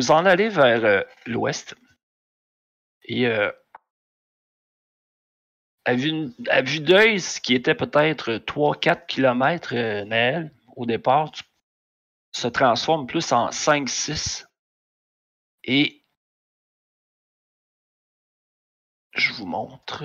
[0.00, 1.74] vous en allez vers euh, l'ouest.
[3.04, 3.52] Et euh,
[5.84, 6.32] à vue,
[6.64, 11.30] vue d'œil, ce qui était peut-être 3-4 km, euh, Naël, au départ,
[12.32, 14.46] se transforme plus en 5-6.
[15.64, 16.02] Et
[19.12, 20.02] je vous montre.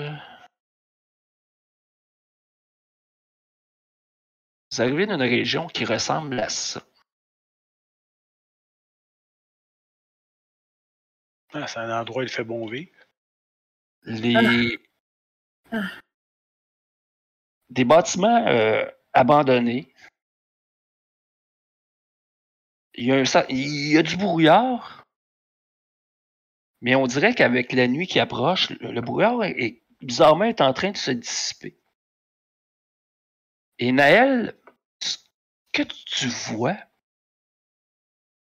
[4.72, 6.82] Vous arrivez dans une région qui ressemble à ça.
[11.56, 12.92] Ah, c'est un endroit où il fait bon vivre.
[14.04, 14.80] Les...
[17.70, 19.92] Des bâtiments euh, abandonnés.
[22.94, 25.06] Il y, a un sa- il y a du brouillard,
[26.82, 30.62] mais on dirait qu'avec la nuit qui approche, le, le brouillard est, est- bizarrement est
[30.62, 31.78] en train de se dissiper.
[33.80, 34.58] Et Naël,
[35.02, 35.18] ce
[35.74, 36.78] que tu vois,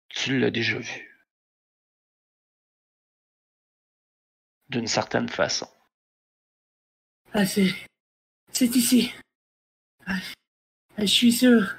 [0.10, 1.11] tu l'as déjà vu.
[4.72, 5.68] D'une certaine façon.
[7.34, 7.74] Ah, c'est.
[8.54, 9.14] C'est ici.
[10.06, 10.16] Ah,
[10.98, 11.76] je suis sûr.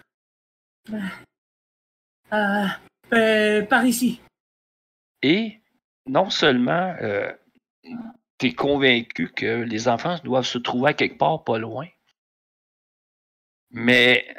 [2.31, 2.79] Ah,
[3.15, 4.21] euh, par ici.
[5.23, 5.61] Et
[6.07, 6.95] non seulement
[8.39, 11.89] tu es convaincu que les enfants doivent se trouver à quelque part pas loin,
[13.71, 14.35] mais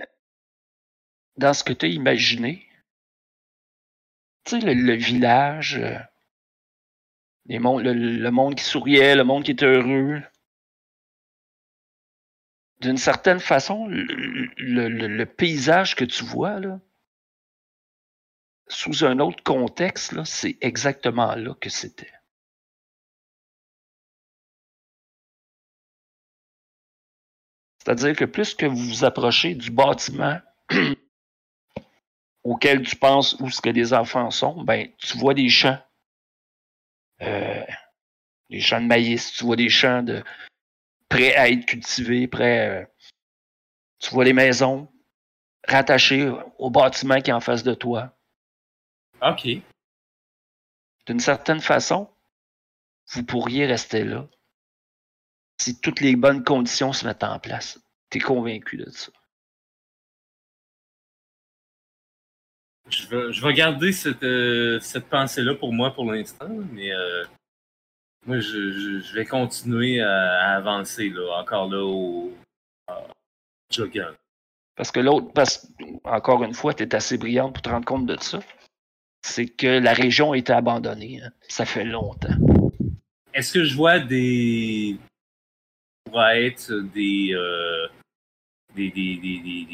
[1.38, 2.70] dans ce que tu as imaginé,
[4.44, 5.98] tu sais, le, le village, euh,
[7.46, 10.22] le, monde qui souriait, le monde qui était heureux,
[12.82, 16.60] d'une certaine façon, le, paysage que tu vois,
[18.68, 22.12] sous un autre contexte, c'est exactement là que c'était.
[27.84, 30.40] C'est-à-dire que plus que vous vous approchez du bâtiment
[32.44, 35.80] auquel tu penses où ce que les enfants sont, ben tu vois des champs.
[37.24, 37.66] Euh,
[38.50, 40.24] des champs de maïs, tu vois des champs de
[41.10, 42.70] prêts à être cultivés, prêts.
[42.70, 42.86] euh,
[44.00, 44.92] tu vois les maisons
[45.68, 48.16] rattachées au bâtiment qui est en face de toi.
[49.22, 49.48] Ok.
[51.06, 52.10] d'une certaine façon,
[53.14, 54.28] vous pourriez rester là
[55.60, 57.80] si toutes les bonnes conditions se mettent en place.
[58.10, 59.12] T'es convaincu de ça?
[62.90, 67.24] Je vais, je vais garder cette, euh, cette pensée-là pour moi pour l'instant, mais euh,
[68.26, 70.12] moi, je, je, je vais continuer à,
[70.52, 72.32] à avancer, là, encore là, au
[73.72, 74.04] jogging.
[74.76, 75.68] Parce que l'autre, parce
[76.04, 78.40] encore une fois, tu es assez brillante pour te rendre compte de ça.
[79.22, 81.22] C'est que la région a été abandonnée.
[81.24, 81.32] hein.
[81.48, 82.36] Ça fait longtemps.
[83.34, 84.98] Est-ce que je vois des.
[86.06, 87.30] pourrait être des.
[87.34, 87.88] euh,
[88.76, 89.68] des, des, des,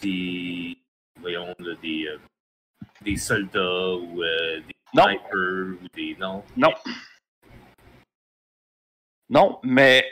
[0.00, 0.78] des-
[1.26, 2.18] voyons, là, des, euh,
[3.02, 6.16] des soldats ou euh, des snipers ou des.
[6.20, 6.44] Non.
[6.56, 6.72] Non.
[9.28, 10.04] Non, mais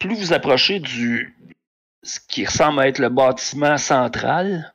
[0.00, 1.36] plus vous approchez du
[2.02, 4.74] ce qui ressemble à être le bâtiment central,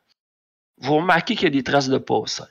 [0.78, 2.48] vous remarquez qu'il y a des traces de pas au sol.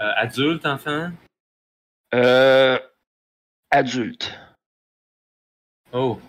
[0.00, 1.10] Euh, adulte, enfant?
[2.14, 2.78] Euh,
[3.70, 4.32] adulte.
[5.92, 6.20] Oh.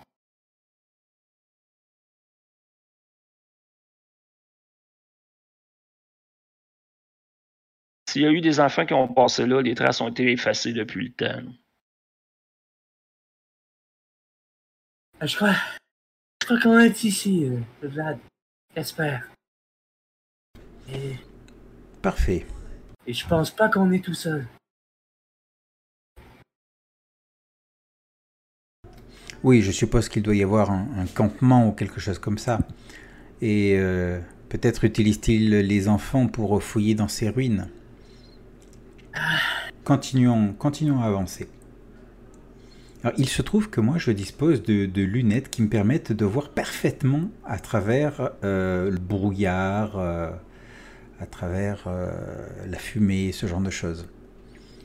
[8.10, 10.72] S'il y a eu des enfants qui ont passé là, les traces ont été effacées
[10.72, 11.52] depuis le temps.
[15.22, 15.54] Je crois.
[16.42, 18.18] Je crois qu'on est ici, euh, Vlad.
[18.76, 19.30] J'espère.
[20.92, 21.14] Et,
[22.02, 22.46] Parfait.
[23.06, 24.44] et je pense pas qu'on est tout seul.
[29.44, 32.58] Oui, je suppose qu'il doit y avoir un, un campement ou quelque chose comme ça.
[33.40, 37.70] Et euh, peut-être utilise-t-il les enfants pour fouiller dans ces ruines.
[39.84, 41.48] Continuons, continuons à avancer.
[43.02, 46.24] Alors, il se trouve que moi, je dispose de, de lunettes qui me permettent de
[46.26, 50.30] voir parfaitement à travers euh, le brouillard, euh,
[51.18, 52.10] à travers euh,
[52.68, 54.06] la fumée, ce genre de choses.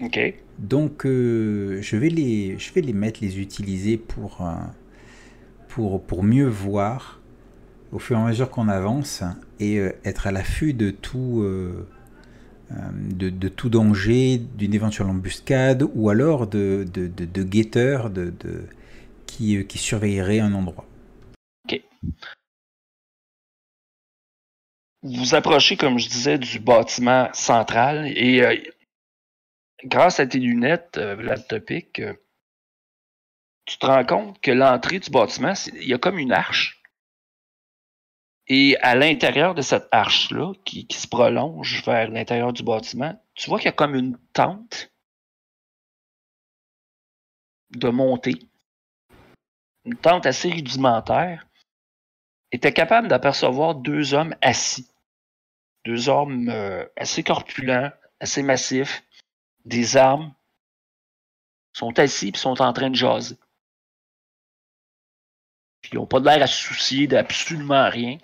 [0.02, 0.18] OK.
[0.60, 4.50] Donc, je, vais les, je vais les mettre, les utiliser pour,
[5.68, 7.22] pour, pour mieux voir
[7.92, 9.24] au fur et à mesure qu'on avance
[9.60, 11.46] et être à l'affût de tout,
[12.72, 16.86] de, de tout danger, d'une éventuelle embuscade ou alors de,
[17.44, 18.12] guetteurs
[19.28, 20.86] qui, euh, qui surveilleraient un endroit.
[25.06, 28.56] Vous vous approchez, comme je disais, du bâtiment central et euh,
[29.84, 32.14] grâce à tes lunettes, euh, euh,
[33.66, 36.82] tu te rends compte que l'entrée du bâtiment, il y a comme une arche.
[38.48, 43.58] Et à l'intérieur de cette arche-là, qui, se prolonge vers l'intérieur du bâtiment, tu vois
[43.58, 44.92] qu'il y a comme une tente
[47.72, 48.40] de montée.
[49.86, 51.48] Une tente assez rudimentaire.
[52.52, 54.88] Et tu es capable d'apercevoir deux hommes assis.
[55.84, 59.04] Deux hommes euh, assez corpulents, assez massifs,
[59.66, 60.34] des armes,
[61.74, 63.38] sont assis et sont en train de jaser.
[65.92, 68.18] Ils n'ont pas l'air à se soucier d'absolument rien.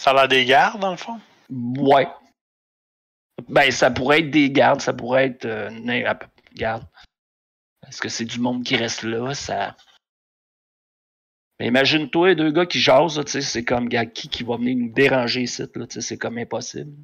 [0.00, 1.20] Ça a l'air des gardes, dans le fond?
[1.50, 2.08] Ouais.
[3.50, 5.44] Ben, ça pourrait être des gardes, ça pourrait être.
[5.44, 5.68] Euh,
[6.54, 6.86] garde.
[7.86, 9.34] Est-ce que c'est du monde qui reste là?
[9.34, 9.76] Ça.
[11.58, 14.56] Mais imagine-toi deux gars qui jasent, là, tu sais, c'est comme gars, qui, qui va
[14.56, 16.96] venir nous déranger ici, là, tu sais, c'est comme impossible.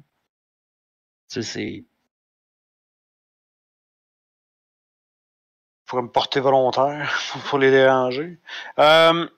[1.29, 1.85] Tu sais, c'est.
[5.85, 7.15] Pour me porter volontaire,
[7.47, 8.39] pour les déranger.
[8.79, 9.29] Euh,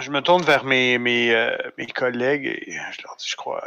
[0.00, 3.62] je me tourne vers mes, mes, euh, mes collègues et je leur dis, je crois.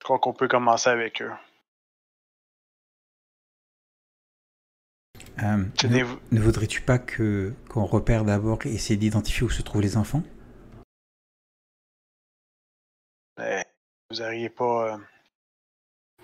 [0.00, 1.32] Je crois qu'on peut commencer avec eux.
[5.42, 9.80] Euh, ne, ne voudrais-tu pas que qu'on repère d'abord et essayer d'identifier où se trouvent
[9.82, 10.22] les enfants?
[13.38, 13.64] Mais
[14.10, 14.98] Vous n'auriez pas, euh,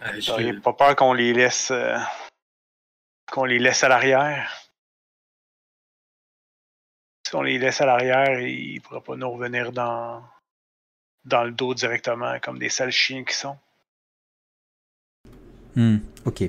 [0.02, 1.70] Euh, vous je- pas peur qu'on les laisse.
[1.70, 1.96] euh,
[3.32, 4.65] qu'on les laisse à l'arrière?
[7.36, 10.22] On les laisse à l'arrière, ils ne pourraient pas nous revenir dans,
[11.26, 13.56] dans le dos directement, comme des sales chiens qui sont.
[15.74, 16.42] Hmm, Ok.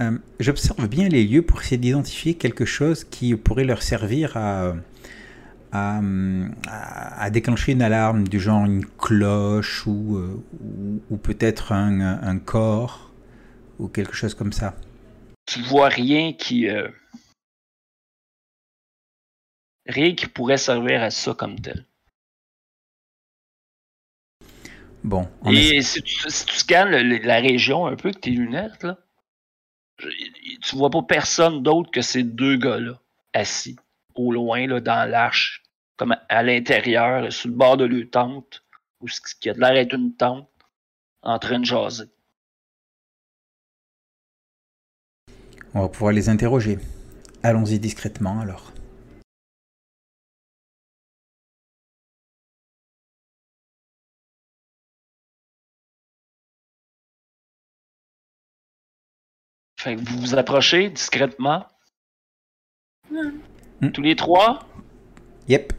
[0.00, 4.72] Euh, J'observe bien les lieux pour essayer d'identifier quelque chose qui pourrait leur servir à,
[5.70, 12.38] à, déclencher une alarme du genre une cloche ou, euh, ou, ou peut-être un, un
[12.38, 13.10] corps
[13.78, 14.74] ou quelque chose comme ça.
[15.44, 16.68] Tu vois rien qui.
[16.70, 16.88] euh,
[19.86, 21.86] Rien qui pourrait servir à ça comme tel.
[25.04, 28.82] Bon, Et si tu, si tu scannes le- la région un peu avec tes lunettes,
[28.82, 28.98] là,
[30.62, 33.00] tu vois pas personne d'autre que ces deux gars-là,
[33.32, 33.76] assis
[34.14, 35.62] au loin, là, dans l'arche,
[35.96, 38.62] comme à, à l'intérieur, sur le bord de leur tente,
[39.00, 40.48] ou ce qui a de l'air d'être une tente,
[41.22, 42.06] en train de jaser.
[45.74, 46.78] on va pouvoir les interroger.
[47.42, 48.71] Allons-y discrètement alors.
[59.82, 61.66] Fait que vous vous approchez discrètement.
[63.10, 63.90] Hmm.
[63.92, 64.68] Tous les trois?
[65.48, 65.72] Yep.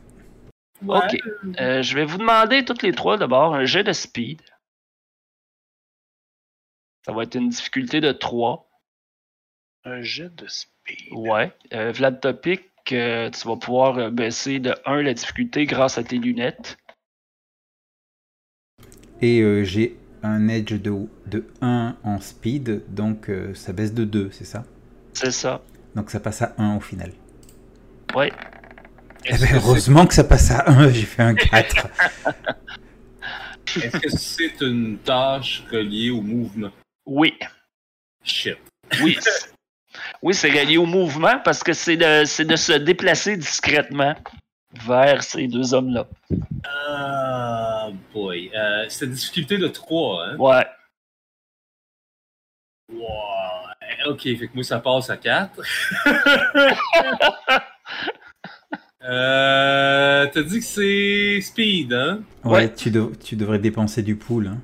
[0.81, 0.97] Ouais.
[0.97, 1.17] Ok.
[1.61, 4.41] Euh, je vais vous demander toutes les trois d'abord un jet de speed.
[7.05, 8.69] Ça va être une difficulté de 3.
[9.85, 11.13] Un jet de speed.
[11.13, 11.53] Ouais.
[11.71, 16.03] Euh, Vlad Topic, euh, tu vas pouvoir euh, baisser de 1 la difficulté grâce à
[16.03, 16.77] tes lunettes.
[19.21, 20.93] Et euh, j'ai un edge de,
[21.27, 24.63] de 1 en speed, donc euh, ça baisse de 2, c'est ça?
[25.13, 25.61] C'est ça.
[25.95, 27.11] Donc ça passe à 1 au final.
[28.15, 28.31] Ouais.
[29.25, 31.87] Eh ben, heureusement que ça passe à 1, j'ai fait un 4.
[33.65, 36.71] c'est- Est-ce que c'est une tâche reliée au mouvement?
[37.05, 37.33] Oui.
[38.23, 38.57] Shit.
[39.01, 39.17] Oui.
[40.21, 44.15] oui, c'est relié au mouvement parce que c'est de, c'est de se déplacer discrètement
[44.81, 46.07] vers ces deux hommes-là.
[46.65, 48.51] Ah, boy.
[48.55, 50.35] Euh, c'est une difficulté de 3, hein?
[50.37, 50.65] Ouais.
[52.91, 54.05] Ouais.
[54.07, 55.61] Ok, fait que moi, ça passe à 4.
[59.03, 62.21] euh, T'as dit que c'est speed, hein?
[62.43, 62.73] Ouais, Ouais.
[62.73, 64.47] Tu, dev- tu devrais dépenser du pool.
[64.47, 64.57] hein.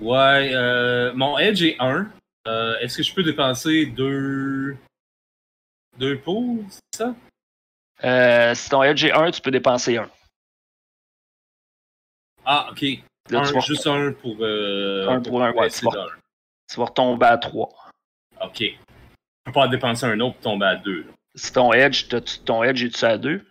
[0.00, 2.06] Ouais, euh, mon edge est 1.
[2.48, 4.76] Euh, Est-ce que je peux dépenser 2
[5.98, 7.14] deux poules, c'est ça?
[8.04, 10.08] Euh, si ton edge est 1, tu peux dépenser 1.
[12.44, 12.82] Ah, ok.
[13.30, 14.36] Là, Un, tu, vas, juste un pour.
[14.40, 16.06] Euh, Un pour un, ouais, baisser tu vas-
[16.70, 17.68] tu vas retomber à 3.
[18.42, 18.60] Ok.
[18.60, 18.70] Je
[19.46, 21.06] peux pas en dépenser un autre pour tomber à 2.
[21.34, 23.44] Si ton edge, tu- ton edge est-tu à 2?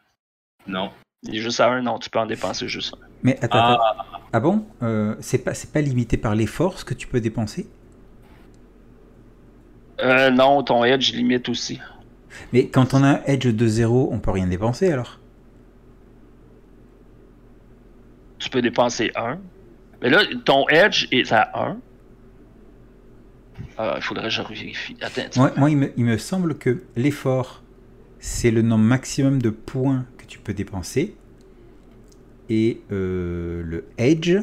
[0.67, 0.91] Non.
[1.23, 3.05] Il est juste à 1, non, tu peux en dépenser juste un.
[3.23, 3.91] Mais attends, Ah.
[3.99, 4.19] attends.
[4.31, 4.65] Ah bon?
[4.83, 7.67] Euh, C'est pas, c'est pas limité par les forces que tu peux dépenser?
[10.01, 11.79] Euh, non, ton edge limite aussi.
[12.54, 15.20] Mais quand on a un edge de 0, on peut rien dépenser alors
[18.39, 19.39] Tu peux dépenser 1.
[20.01, 21.77] Mais là, ton edge est à 1.
[23.77, 24.98] Ah, il faudrait que je vérifie.
[25.01, 25.51] Attends.
[25.58, 27.63] moi, il, me, il me semble que l'effort,
[28.20, 31.15] c'est le nombre maximum de points que tu peux dépenser.
[32.50, 34.38] Et euh, le edge,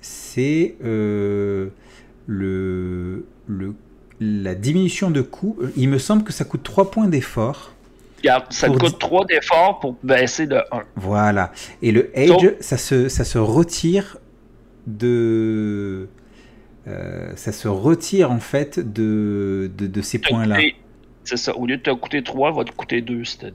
[0.00, 1.68] c'est euh,
[2.26, 3.74] le, le,
[4.20, 5.56] la diminution de coût.
[5.76, 7.72] Il me semble que ça coûte 3 points d'effort
[8.18, 10.82] Regarde, ça te coûte 3 d'efforts pour baisser de 1.
[10.96, 11.52] Voilà.
[11.82, 14.16] Et le Edge, Donc- ça, se, ça se retire
[14.88, 16.08] de.
[16.88, 20.58] euh, ça se retire en fait de, de, de ces points-là.
[21.22, 21.54] C'est ça.
[21.56, 23.48] Au lieu de te coûter 3, il va te coûter 2 si t'as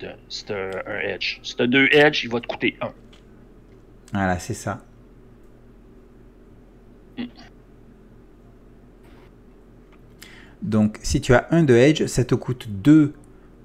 [0.53, 1.39] un edge.
[1.43, 2.87] Si t'as 2 edge, il va te coûter 1.
[4.13, 4.81] Voilà, c'est ça.
[10.63, 13.13] Donc, si tu as un de Edge, ça te coûte 2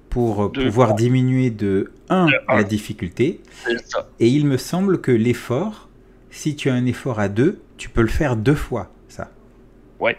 [0.09, 0.97] pour euh, Deux pouvoir points.
[0.97, 2.55] diminuer de 1 De un.
[2.57, 3.41] la difficulté.
[4.19, 5.89] Et il me semble que l'effort,
[6.29, 9.31] si tu as un effort à 2, tu peux le faire deux fois, ça.
[9.99, 10.17] Ouais.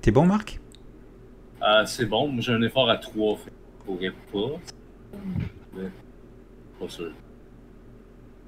[0.00, 0.58] T'es bon, Marc?
[1.60, 3.36] Ah, c'est bon, j'ai un effort à 3.
[3.38, 3.50] Fait.
[3.50, 4.60] que je pourrais pas.
[5.76, 5.88] Mais,
[6.80, 7.10] Pas sûr.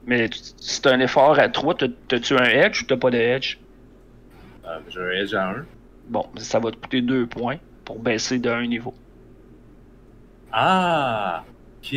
[0.07, 3.11] Mais tu- si t'as un effort à 3, t'as- t'as-tu un edge ou t'as pas
[3.11, 3.59] de edge?
[4.67, 5.67] Ah, j'ai un edge à 1.
[6.09, 8.95] Bon, ça va te coûter 2 points pour baisser de 1 niveau.
[10.53, 11.45] Ah!
[11.79, 11.97] Ok.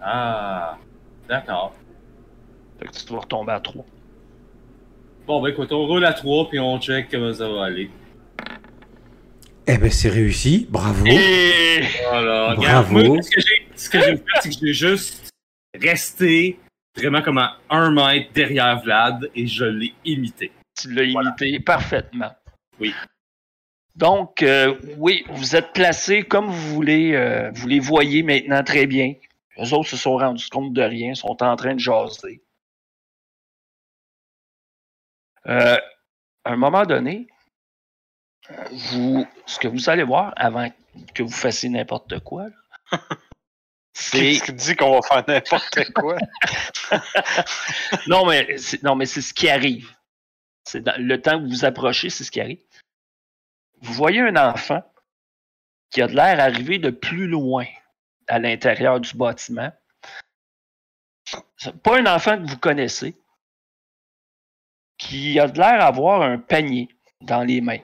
[0.00, 0.76] Ah!
[1.28, 1.74] D'accord.
[2.80, 3.84] Fait que tu vas retomber à 3.
[5.26, 7.90] Bon, ben écoute, on roule à 3 puis on check comment ça va aller.
[9.66, 11.04] Eh ben, c'est réussi, bravo.
[11.04, 11.82] Et...
[12.08, 12.60] Voilà, Bravo.
[12.60, 15.30] regarde, moi, ce que j'ai ce que j'ai fait, c'est que j'ai juste
[15.78, 16.58] resté
[16.98, 20.52] vraiment comme à un mètre derrière Vlad et je l'ai imité.
[20.80, 22.30] Tu l'as imité parfaitement.
[22.80, 22.94] Oui.
[23.96, 27.14] Donc, euh, oui, vous êtes placés comme vous voulez.
[27.14, 29.14] euh, vous les voyez maintenant très bien.
[29.56, 32.42] Les autres se sont rendus compte de rien, sont en train de jaser.
[35.46, 35.76] Euh,
[36.44, 37.26] à un moment donné,
[38.92, 40.70] vous, ce que vous allez voir avant
[41.14, 42.44] que vous fassiez n'importe quoi,
[42.92, 42.98] là,
[43.92, 46.16] c'est qui dit qu'on va faire n'importe quoi?
[48.06, 49.90] non mais c'est, non mais c'est ce qui arrive.
[50.64, 52.62] C'est le temps que vous vous approchez, c'est ce qui arrive.
[53.80, 54.82] Vous voyez un enfant
[55.90, 57.66] qui a de l'air arrivé de plus loin
[58.26, 59.72] à l'intérieur du bâtiment.
[61.82, 63.16] Pas un enfant que vous connaissez,
[64.98, 66.88] qui a de l'air avoir un panier
[67.20, 67.80] dans les mains.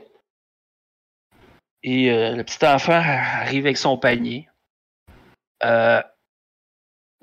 [1.83, 4.49] Et euh, le petit enfant arrive avec son panier,
[5.63, 6.03] euh,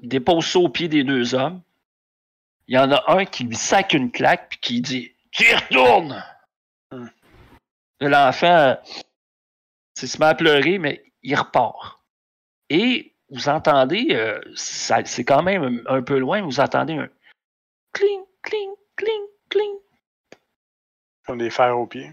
[0.01, 1.61] dépose ça au pied des deux hommes.
[2.67, 5.55] Il y en a un qui lui sac une claque puis qui dit Tu y
[5.55, 6.23] retournes!
[7.99, 8.75] Là, L'enfant euh,
[9.95, 11.99] se met à pleurer, mais il repart.
[12.69, 17.09] Et vous entendez, euh, c'est quand même un, peu loin, vous entendez un
[17.93, 19.75] cling, cling, cling, cling.
[21.27, 22.11] On des fers aux pieds.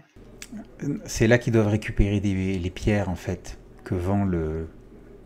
[1.05, 4.69] C'est là qu'ils doivent récupérer des- les pierres, en fait, que vend le,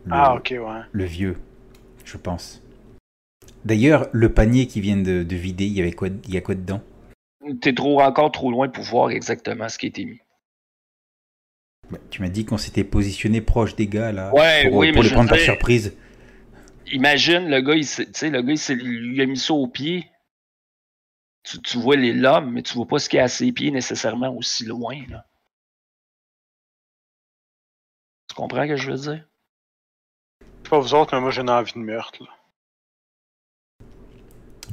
[0.05, 0.81] le, Ah, ok, ouais.
[0.91, 1.37] le vieux,
[2.05, 2.61] je pense.
[3.65, 6.41] D'ailleurs, le panier qu'ils viennent de, de vider, il y avait quoi, il y a
[6.41, 6.81] quoi dedans?
[7.61, 10.19] T'es trop encore trop loin pour voir exactement ce qui a été mis.
[11.89, 15.01] Bah, Tu m'as dit qu'on s'était positionné proche des gars, là, Ouais, pour, oui, pour
[15.01, 15.93] mais les je prendre par surprise.
[16.93, 19.67] Imagine le gars, il, s'est- tu sais, le gars, il, lui a mis ça au
[19.67, 20.09] pied.
[21.43, 23.53] Tu, tu vois les l'homme, mais tu vois pas ce qu'il y a à ses
[23.53, 24.97] pieds nécessairement aussi loin.
[25.07, 25.25] Là.
[28.27, 29.25] Tu comprends ce que je veux dire?
[30.73, 32.23] Pas vous autres, mais moi j'ai une envie de meurtre.
[32.23, 32.29] là.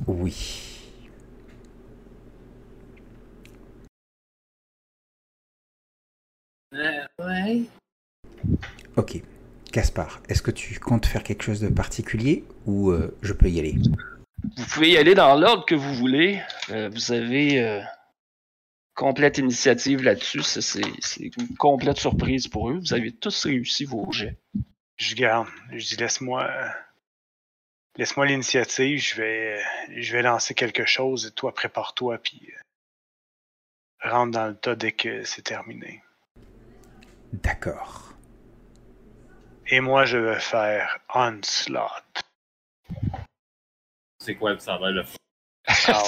[0.07, 0.89] Oui.
[6.73, 7.65] Euh, ouais.
[8.97, 9.21] Ok.
[9.73, 13.59] Caspar, est-ce que tu comptes faire quelque chose de particulier ou euh, je peux y
[13.59, 13.77] aller?
[14.57, 16.41] Vous pouvez y aller dans l'ordre que vous voulez.
[16.71, 17.83] Euh, vous avez euh,
[18.95, 20.41] complète initiative là-dessus.
[20.45, 20.81] C'est
[21.37, 22.79] une complète surprise pour eux.
[22.79, 24.39] Vous avez tous réussi vos jets.
[25.01, 25.49] Je garde.
[25.73, 26.49] Je dis laisse-moi.
[27.97, 29.63] Laisse-moi l'initiative, je vais,
[29.97, 32.53] je vais lancer quelque chose et toi prépare-toi puis
[34.05, 36.03] euh, rentre dans le tas dès que c'est terminé.
[37.33, 38.13] D'accord.
[39.67, 42.23] Et moi je vais faire onslaught.
[44.19, 45.05] C'est quoi ça va le
[45.89, 46.03] Ah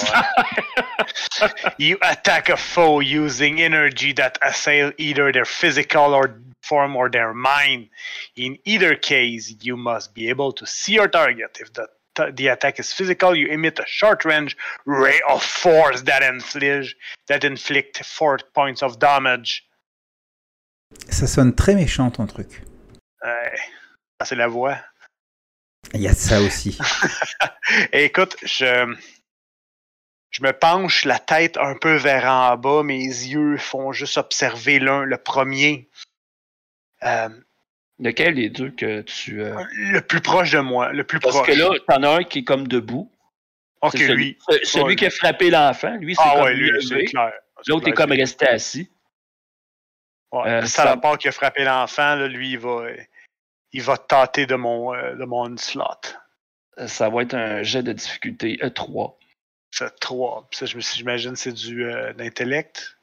[1.41, 1.49] ouais.
[1.79, 6.29] you attack a foe using energy that assail either their physical or
[6.63, 7.89] form or their mind.
[8.35, 11.57] In either case, you must be able to see your target.
[11.59, 11.87] If the,
[12.31, 14.55] the attack is physical, you emit a short range
[14.85, 16.95] ray of force that inflige
[17.27, 19.63] that inflict four points of damage.
[21.09, 22.61] Ça sonne très méchant ton truc.
[23.23, 23.57] Ouais.
[24.19, 24.77] Ça, c'est la voix.
[25.93, 26.77] Il y a ça aussi.
[27.93, 28.95] Écoute, je,
[30.29, 34.79] je me penche la tête un peu vers en bas, mes yeux font juste observer
[34.79, 35.89] l'un, le premier.
[37.05, 37.29] Euh,
[37.99, 39.41] Lequel des deux que tu.
[39.43, 41.47] euh, le plus proche de moi, le plus Parce proche.
[41.47, 43.11] que là, t'en as un qui est comme debout.
[43.81, 44.37] ok, celui, lui.
[44.49, 44.95] ce- celui Ouais.
[44.95, 47.31] qui a frappé l'enfant, lui, c'est Ah comme ouais, lui, c'est clair.
[47.67, 48.89] L'autre est comme resté assis.
[50.31, 52.85] Ouais, Euh, le ça- salopard qui a frappé l'enfant, lui, il va,
[53.71, 55.83] il va tâter de mon, euh, de mon slot.
[56.79, 59.15] Euh, Ça va être un jet de difficulté E E3.
[59.71, 60.47] C'est 3.
[60.51, 62.97] Ça, j'imagine c'est du euh, d'intellect.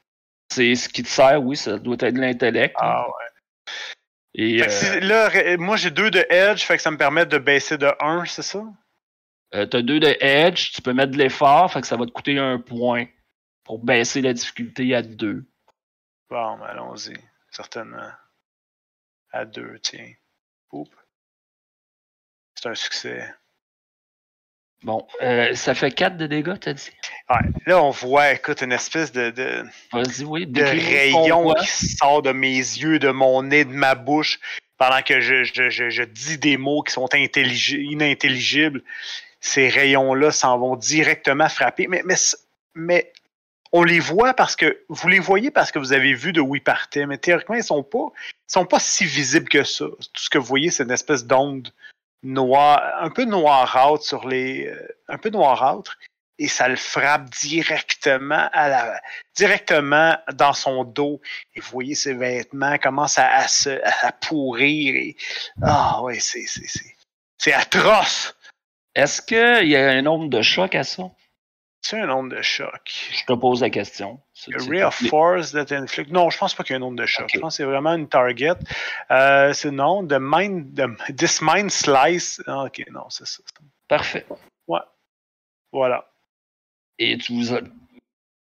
[0.51, 2.75] C'est ce qui te sert, oui, ça doit être de l'intellect.
[2.79, 3.13] Ah ouais.
[4.33, 7.25] Et Fait que euh, là, moi j'ai 2 de edge, fait que ça me permet
[7.25, 8.63] de baisser de 1, c'est ça?
[9.53, 12.11] euh, t'as deux de edge, tu peux mettre de l'effort, fait que ça va te
[12.11, 13.05] coûter un point
[13.63, 15.45] pour baisser la difficulté à deux.
[16.29, 17.17] Bon, ben, allons-y.
[17.49, 18.11] Certainement.
[19.31, 20.13] À 2, tiens.
[22.55, 23.33] C'est un succès.
[24.83, 26.89] Bon, euh, ça fait 4 de dégâts, t'as dit?
[27.29, 27.49] Ouais.
[27.67, 29.63] Là, on voit, écoute, une espèce de, de,
[30.25, 30.47] oui.
[30.55, 34.39] rayon qui sort de mes yeux, de mon nez, de ma bouche,
[34.77, 38.81] pendant que je, je, je, je dis des mots qui sont intellig- inintelligibles.
[39.39, 41.87] Ces rayons-là s'en vont directement frapper.
[41.87, 42.15] Mais, mais,
[42.73, 43.11] mais
[43.71, 46.55] on les voit parce que vous les voyez parce que vous avez vu de où
[46.55, 49.85] ils partaient, mais théoriquement, ils sont pas, ils sont pas si visibles que ça.
[49.85, 51.71] Tout ce que vous voyez, c'est une espèce d'onde
[52.23, 55.97] noire, un peu noirâtre sur les, euh, un peu noirâtre,
[56.37, 59.01] et ça le frappe directement à la,
[59.35, 61.21] directement dans son dos.
[61.53, 63.69] Et vous voyez ses vêtements commencent à, à se,
[64.05, 64.95] à pourrir.
[64.95, 65.15] Et,
[65.61, 66.95] ah ouais, c'est, c'est, c'est,
[67.37, 68.35] c'est atroce.
[68.95, 71.03] Est-ce qu'il y a un nombre de chocs à ça?
[71.81, 73.09] C'est un nombre de choc.
[73.11, 74.19] Je te pose la question.
[74.47, 76.11] A ray of force that inflict.
[76.11, 77.25] Non, je pense pas qu'il y ait un nombre de chocs.
[77.25, 77.31] Ok.
[77.33, 78.55] Je pense que c'est vraiment une target.
[79.11, 82.41] Euh, c'est non, de mind, de, this mind slice.
[82.47, 83.43] Ah, ok, non, c'est ça.
[83.87, 84.25] Parfait.
[85.73, 86.05] Voilà.
[86.99, 87.57] Et tu vous,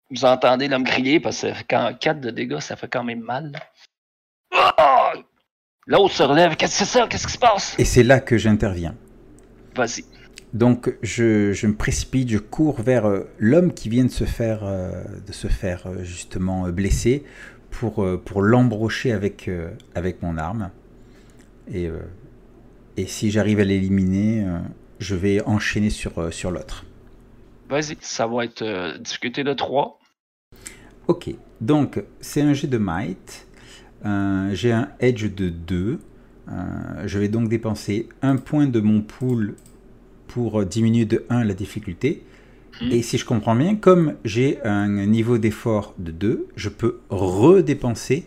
[0.09, 3.51] vous entendez l'homme crier parce que quand 4 de dégâts, ça fait quand même mal.
[3.51, 3.59] là.
[4.77, 5.13] Ah!
[5.85, 6.55] L'autre se relève.
[6.55, 7.07] Qu'est-ce que c'est ça?
[7.07, 7.75] Qu'est-ce qui se passe?
[7.79, 8.95] Et c'est là que j'interviens.
[9.75, 10.05] Vas-y.
[10.53, 14.61] Donc je, je me précipite, je cours vers euh, l'homme qui vient de se faire,
[14.63, 17.23] euh, de se faire euh, justement blesser
[17.69, 19.47] pour, pour l'embrocher avec,
[19.93, 20.71] avec mon arme.
[21.71, 21.87] Et,
[22.97, 24.43] et si j'arrive à l'éliminer,
[24.97, 26.83] je vais enchaîner sur, sur l'autre.
[27.69, 27.95] Vas-y.
[28.01, 29.99] Ça va être difficulté de 3.
[31.07, 31.29] Ok,
[31.61, 33.45] donc c'est un jet de might.
[34.03, 35.99] J'ai un edge de 2.
[36.51, 39.55] Euh, je vais donc dépenser un point de mon pool
[40.29, 42.23] pour diminuer de 1 la difficulté.
[42.81, 42.91] Mhm.
[42.93, 48.25] Et si je comprends bien, comme j'ai un niveau d'effort de 2, je peux redépenser,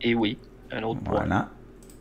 [0.00, 0.38] Et oui,
[0.70, 1.16] un autre point.
[1.16, 1.48] voilà,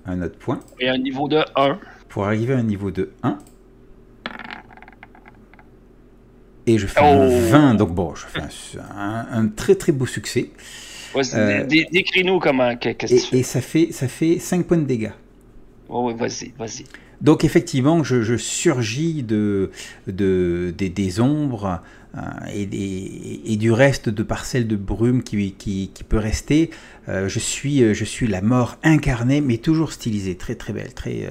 [0.06, 1.80] un autre point, Et un niveau de 1.
[2.10, 3.38] pour arriver à un niveau de 1.
[6.68, 7.06] Et je fais Oh.
[7.06, 8.42] un 20, donc bon, je fais
[8.98, 10.52] un, très très beau succès.
[11.34, 12.76] Euh, dé- dé- décris-nous comment.
[12.76, 13.38] que- Qu'est-ce que tu Et, fais.
[13.40, 15.14] et ça, fait, ça fait 5 points de dégâts.
[15.90, 16.54] Ouais, vas-y.
[17.22, 19.72] Donc effectivement, je, surgis de,
[20.08, 21.82] de, des, ombres
[22.16, 22.22] euh,
[22.54, 26.70] et, du reste de parcelles de brume qui, peut rester.
[27.10, 31.30] Euh, je, suis, la mort incarnée, mais toujours stylisée, très très belle, très,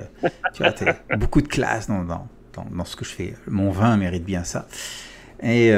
[0.60, 3.34] euh, beaucoup de classe dans, ce que je fais.
[3.46, 4.66] Mon vin mérite bien ça.
[5.42, 5.70] Et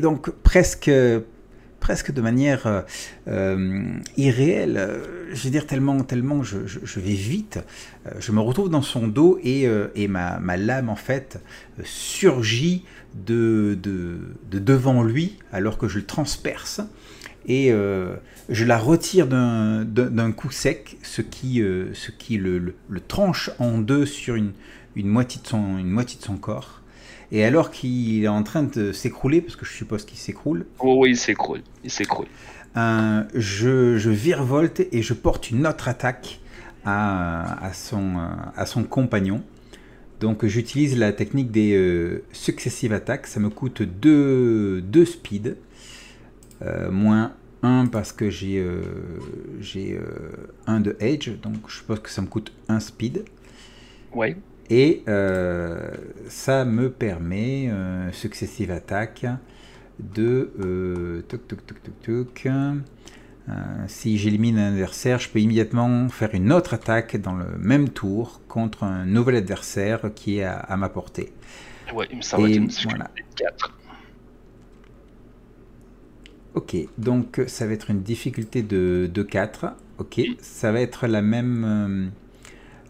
[0.00, 0.90] donc presque,
[1.86, 2.82] presque de manière euh,
[3.28, 6.58] euh, irréelle, euh, je veux dire tellement, tellement je,
[6.98, 7.60] vais vite,
[8.18, 9.68] je me retrouve dans son dos et,
[10.08, 11.38] ma, lame en fait
[11.84, 14.18] surgit de, de,
[14.50, 16.80] de devant lui alors que je le transperce
[17.46, 17.68] et
[18.48, 22.74] je la retire d'un coup sec, ce qui, le,
[23.06, 24.54] tranche en deux sur une
[24.96, 26.82] moitié de son corps.
[27.32, 30.92] Et alors qu'il est en train de s'écrouler, parce que je suppose qu'il s'écroule, Oui,
[30.96, 31.62] oui, il s'écroule.
[31.84, 32.28] Il s'écroule.
[32.76, 36.40] euh, je, je virevolte et je porte une autre attaque
[36.84, 39.42] à, à son, euh, à son compagnon.
[40.20, 43.26] Donc j'utilise la technique des euh, successive attaques.
[43.26, 45.58] Ça me coûte 2 deux, speed,
[46.62, 48.82] euh, moins 1 parce que j'ai euh,
[49.60, 49.98] j'ai
[50.66, 51.30] 1 de edge.
[51.42, 53.24] Donc je suppose que ça me coûte 1 speed.
[54.12, 54.36] Oui.
[54.68, 55.90] Et euh,
[56.28, 59.26] ça me permet, euh, successive attaque,
[60.00, 60.52] de...
[60.60, 62.46] Euh, toc, toc, toc, toc, toc.
[63.48, 63.52] Euh,
[63.86, 68.42] si j'élimine un adversaire, je peux immédiatement faire une autre attaque dans le même tour
[68.48, 71.32] contre un nouvel adversaire qui est à, à ma portée.
[71.94, 73.10] Oui, ça va Et être une voilà.
[73.16, 73.72] de 4.
[76.54, 79.66] Ok, donc ça va être une difficulté de, de 4.
[79.98, 81.64] Ok, ça va être la même...
[81.64, 82.08] euh,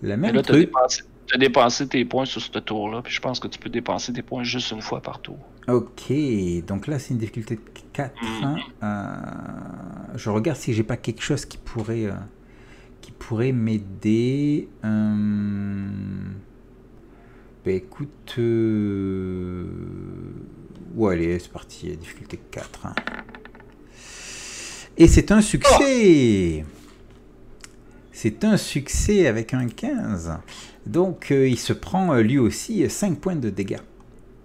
[0.02, 0.70] la même là, truc.
[1.28, 4.22] T'as dépensé tes points sur ce tour-là, puis je pense que tu peux dépenser tes
[4.22, 5.38] points juste une fois par tour.
[5.68, 6.12] Ok,
[6.66, 7.60] donc là c'est une difficulté de
[7.92, 8.14] 4.
[8.22, 8.56] Mhm.
[8.82, 9.14] Euh,
[10.14, 12.12] je regarde si j'ai pas quelque chose qui pourrait, euh,
[13.00, 14.68] qui pourrait m'aider.
[14.84, 15.86] Euh,
[17.64, 18.34] bah écoute,
[20.94, 22.86] ouais allez c'est parti, difficulté 4.
[22.86, 22.94] hein.
[24.98, 26.64] Et c'est un succès
[28.12, 30.38] C'est un succès avec un 15.
[30.87, 33.81] Donc euh, il se prend euh, lui aussi 5 points de dégâts.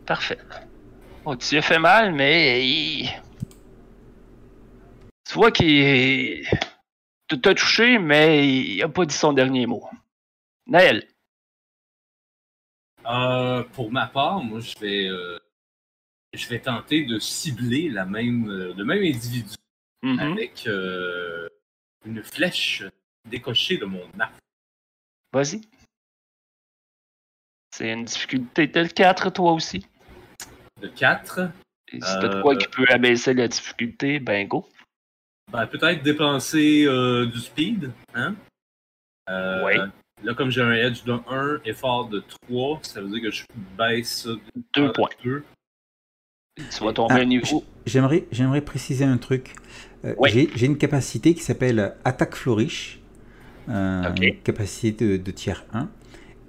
[0.06, 0.40] Parfait.
[1.24, 3.10] Bon, tu lui as fait mal, mais il...
[5.28, 6.46] Tu vois qu'il
[7.28, 9.88] tu t'as touché, mais il a pas dit son dernier mot.
[10.68, 11.08] Naël.
[13.06, 15.40] Euh, pour ma part, moi, je vais, euh,
[16.34, 19.56] je vais tenter de cibler la même, euh, le même individu
[20.04, 20.20] Mhm.
[20.20, 21.48] avec euh,
[22.06, 22.84] une flèche
[23.30, 24.34] décochée de mon arc.
[25.32, 25.62] Vas-y.
[27.74, 29.86] C'est une difficulté de 4, toi aussi?
[30.82, 31.50] De 4,
[31.94, 34.68] Et si t'as de Euh, quoi qui peut abaisser la difficulté, ben go.
[35.52, 37.92] ben, peut-être dépenser euh, du speed.
[38.14, 38.36] Hein?
[39.30, 39.74] Euh, Oui.
[40.24, 43.44] Là, comme j'ai un edge de 1, effort de 3, ça veut dire que je
[43.78, 44.40] baisse ça de
[44.76, 45.10] Deux points.
[45.24, 45.44] 2.
[46.58, 47.64] Tu vas tomber Ah, à niveau.
[47.88, 49.56] J'aimerais, j'aimerais préciser un truc.
[50.06, 50.30] Euh, Ouais.
[50.30, 53.00] j'ai, j'ai une capacité qui s'appelle Attaque Flourish,
[53.70, 55.90] euh, une capacité de, de tiers 1.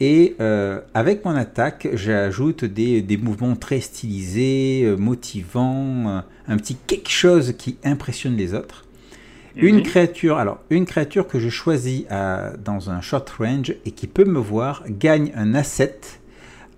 [0.05, 6.57] Et euh, avec mon attaque, j'ajoute des, des mouvements très stylisés, euh, motivants, euh, un
[6.57, 8.85] petit quelque chose qui impressionne les autres.
[9.55, 9.83] Une Mhm.
[9.85, 14.25] créature, alors une créature que je choisis à- dans un short range et qui peut
[14.25, 16.01] me voir gagne un asset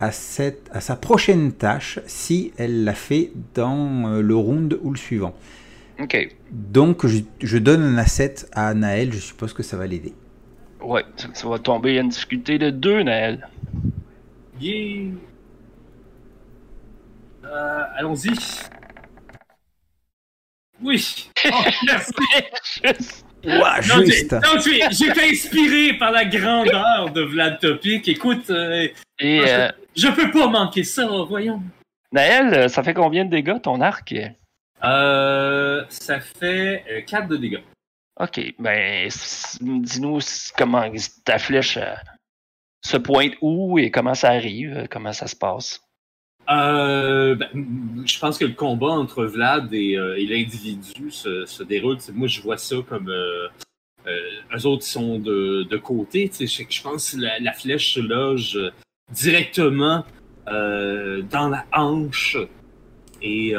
[0.01, 4.99] à, cette- à sa prochaine tâche si elle l'a fait dans le round ou le
[4.99, 5.35] suivant.
[6.51, 10.13] Donc je, je donne un asset à Naël, je suppose que ça va l'aider.
[10.85, 13.49] Ouais, ça, ça va tomber à une difficulté de 2, Naël.
[14.61, 15.13] Yeah!
[17.45, 18.33] Euh, Allons-y.
[20.83, 21.31] Oui!
[21.47, 22.13] Oh, merci!
[22.83, 23.27] Juste.
[23.43, 28.09] J'ai- juste non, j'ai j'ai été inspiré par la grandeur de Vlad Topic.
[28.09, 31.61] Écoute, euh, Et euh, je peux pas manquer ça, voyons.
[32.13, 34.15] Naël, ça fait combien de dégâts ton arc?
[34.83, 37.61] Euh, ça fait 4 de dégâts.
[38.21, 39.09] Ok, ben
[39.61, 40.21] dis-nous
[40.57, 40.89] comment
[41.25, 41.95] ta flèche euh,
[42.85, 45.81] se pointe où et comment ça arrive, euh, comment ça se passe?
[46.51, 47.49] Euh, ben,
[48.07, 51.97] je pense que le combat entre Vlad et, euh, l'individu se, déroule.
[52.13, 53.49] Moi, je vois ça comme euh,
[54.07, 56.31] eux autres sont de, côté.
[56.39, 58.61] Je, pense que la, la flèche se loge
[59.11, 60.05] directement
[60.47, 62.37] dans la hanche
[63.23, 63.55] et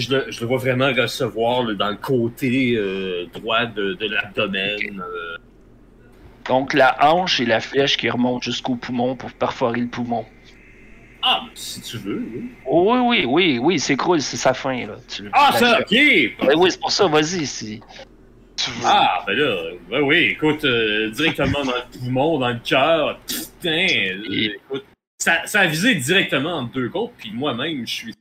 [0.00, 4.06] je, le, je le vois vraiment recevoir là, dans le côté euh, droit de, de
[4.08, 4.78] l'abdomen.
[5.00, 5.36] euh.
[6.48, 10.24] Donc la hanche et la flèche qui remontent jusqu'au poumon pour perforer le poumon.
[11.22, 12.24] Ah, si tu veux.
[12.32, 12.44] Oui.
[12.66, 14.96] Oh, oui, oui, oui, oui, c'est cool, c'est sa fin là.
[15.08, 15.90] Tu- Ah, ça, ok.
[15.90, 17.46] Ben oui, c'est pour ça, vas-y.
[17.46, 17.80] si-
[18.56, 19.56] Tu veux- Ah, ben là,
[19.90, 23.86] ben oui, écoute, euh, directement dans le poumon, dans le cœur, putain,
[24.30, 24.84] écoute,
[25.18, 28.14] ça, ça a visé directement entre deux côtes, puis moi-même, je suis...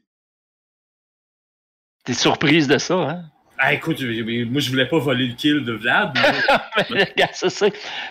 [2.05, 3.31] T'es surprise de ça, hein?
[3.57, 6.85] Ah, écoute, moi, je voulais pas voler le kill de Vlad, mais...
[6.91, 7.67] Mais, regarde, ça.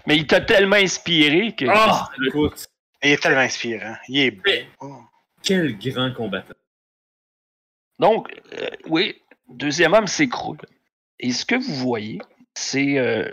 [0.07, 1.66] Mais il t'a tellement inspiré que.
[1.68, 2.66] Ah, écoute,
[3.02, 3.94] Il est tellement inspirant.
[4.09, 4.42] Il est beau.
[4.46, 5.02] Mais- Oh.
[5.42, 6.54] quel grand combattant.
[7.98, 10.59] Donc, euh, oui, deuxième homme s'écroule.
[11.20, 12.20] Et ce que vous voyez,
[12.54, 13.28] c'est euh,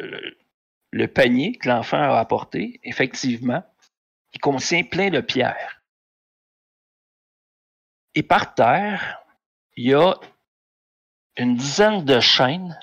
[0.92, 3.64] le panier que l'enfant a apporté, effectivement.
[4.34, 5.82] Il contient plein de pierres.
[8.16, 9.20] Et par terre,
[9.78, 10.14] il y a
[11.42, 12.78] une dizaine de chaînes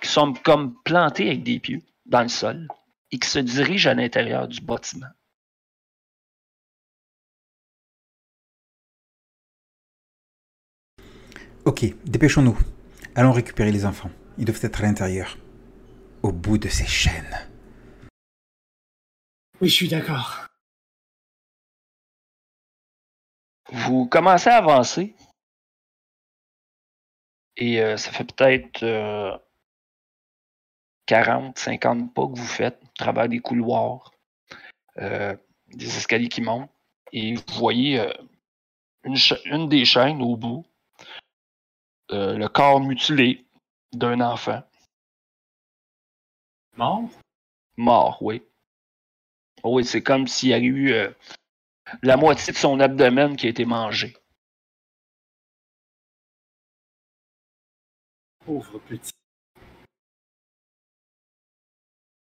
[0.00, 2.68] qui sont comme plantées avec des pieux dans le sol
[3.10, 5.08] et qui se dirigent à l'intérieur du bâtiment.
[11.64, 12.58] Ok, dépêchons-nous.
[13.16, 14.10] Allons récupérer les enfants.
[14.38, 15.36] Ils doivent être à l'intérieur.
[16.22, 17.48] Au bout de ces chaînes.
[19.60, 20.46] Oui, je suis d'accord.
[23.72, 25.16] Vous commencez à avancer.
[27.56, 29.36] Et euh, ça fait peut-être euh,
[31.06, 34.12] 40, 50 pas que vous faites, à travers des couloirs,
[34.98, 35.36] euh,
[35.68, 36.70] des escaliers qui montent.
[37.12, 38.12] Et vous voyez euh,
[39.04, 40.64] une, des chaînes au bout,
[42.10, 43.44] euh, le corps mutilé
[43.92, 44.62] d'un enfant.
[46.76, 47.10] Mort?
[47.76, 48.42] Mort, oui.
[49.64, 51.10] Oui, c'est comme s'il y a eu euh,
[52.02, 54.16] la moitié de son abdomen qui a été mangé.
[58.44, 59.12] Pauvre petit.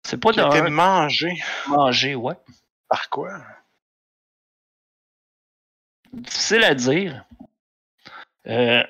[0.05, 1.31] C'est pas été d'un mangé.
[1.67, 2.35] mangé, ouais.
[2.89, 3.41] Par quoi?
[6.11, 7.25] Difficile à dire.
[8.47, 8.83] Euh,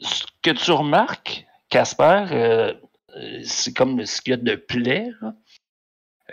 [0.00, 2.74] ce que tu remarques, Casper, euh,
[3.16, 5.10] euh, c'est comme ce qu'il y a de plaie.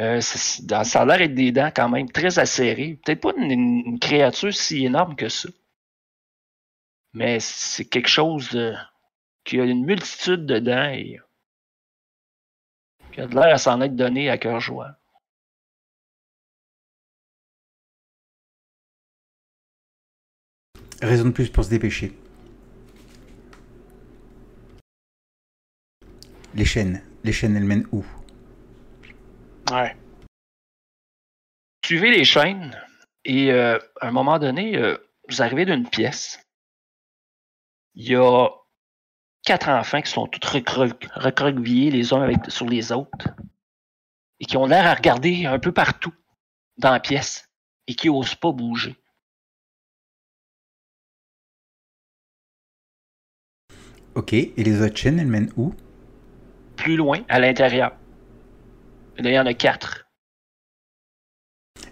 [0.02, 3.00] Euh, ça a l'air d'être des dents quand même très acérées.
[3.06, 5.48] Peut-être pas une, une créature si énorme que ça.
[7.14, 8.76] Mais c'est quelque chose de,
[9.44, 11.20] qui a une multitude dedans et
[13.12, 14.98] qui a de l'air à s'en être donné à cœur joie.
[21.02, 22.14] Raison de plus pour se dépêcher.
[26.56, 27.04] Les chaînes.
[27.24, 28.06] Les chaînes, elles mènent où?
[29.72, 29.98] Ouais.
[31.86, 32.78] Suivez les chaînes
[33.26, 34.98] et euh, à un moment donné, euh,
[35.30, 36.40] vous arrivez d'une pièce.
[37.96, 38.50] Il y a
[39.44, 43.30] quatre enfants qui sont tous recro- recroquevillés les uns avec, sur les autres
[44.40, 46.14] et qui ont l'air à regarder un peu partout
[46.78, 47.50] dans la pièce
[47.88, 48.96] et qui n'osent pas bouger.
[54.16, 54.34] Ok.
[54.34, 55.74] Et les autres chaînes, elles mènent où?
[56.78, 57.96] Plus loin, à l'intérieur.
[59.18, 60.08] Là, il y en a quatre.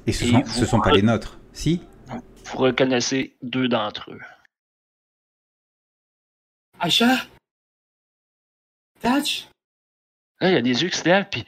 [0.08, 1.40] Et ce sont, ce sont pas les nôtres.
[1.54, 1.82] Si?
[2.46, 4.20] Vous reconnaissez deux d'entre eux.
[6.80, 7.28] Aïcha?
[9.04, 11.46] Là, il y a des yeux qui se lèvent, puis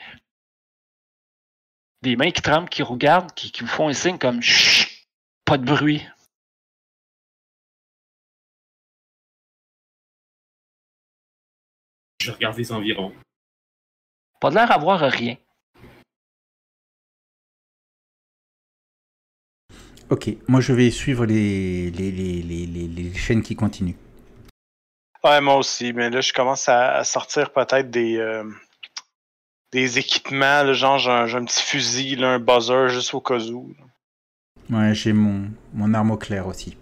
[2.02, 5.08] des mains qui tremblent, qui regardent, qui, qui vous font un signe comme Chut,
[5.46, 6.06] pas de bruit.
[12.22, 13.14] Je regarde les environs.
[14.40, 15.38] Pas de l'air à voir rien.
[20.10, 20.30] Ok.
[20.48, 23.96] Moi, je vais suivre les, les, les, les chaînes qui continuent.
[25.24, 28.44] Ouais, moi aussi, mais là, je commence à, à sortir peut-être des, euh,
[29.72, 33.22] des équipements, là, genre j'ai un, j'ai un petit fusil, là, un buzzer juste au
[33.22, 33.74] cas où.
[34.70, 36.78] Ouais, j'ai mon, mon arme au clair aussi.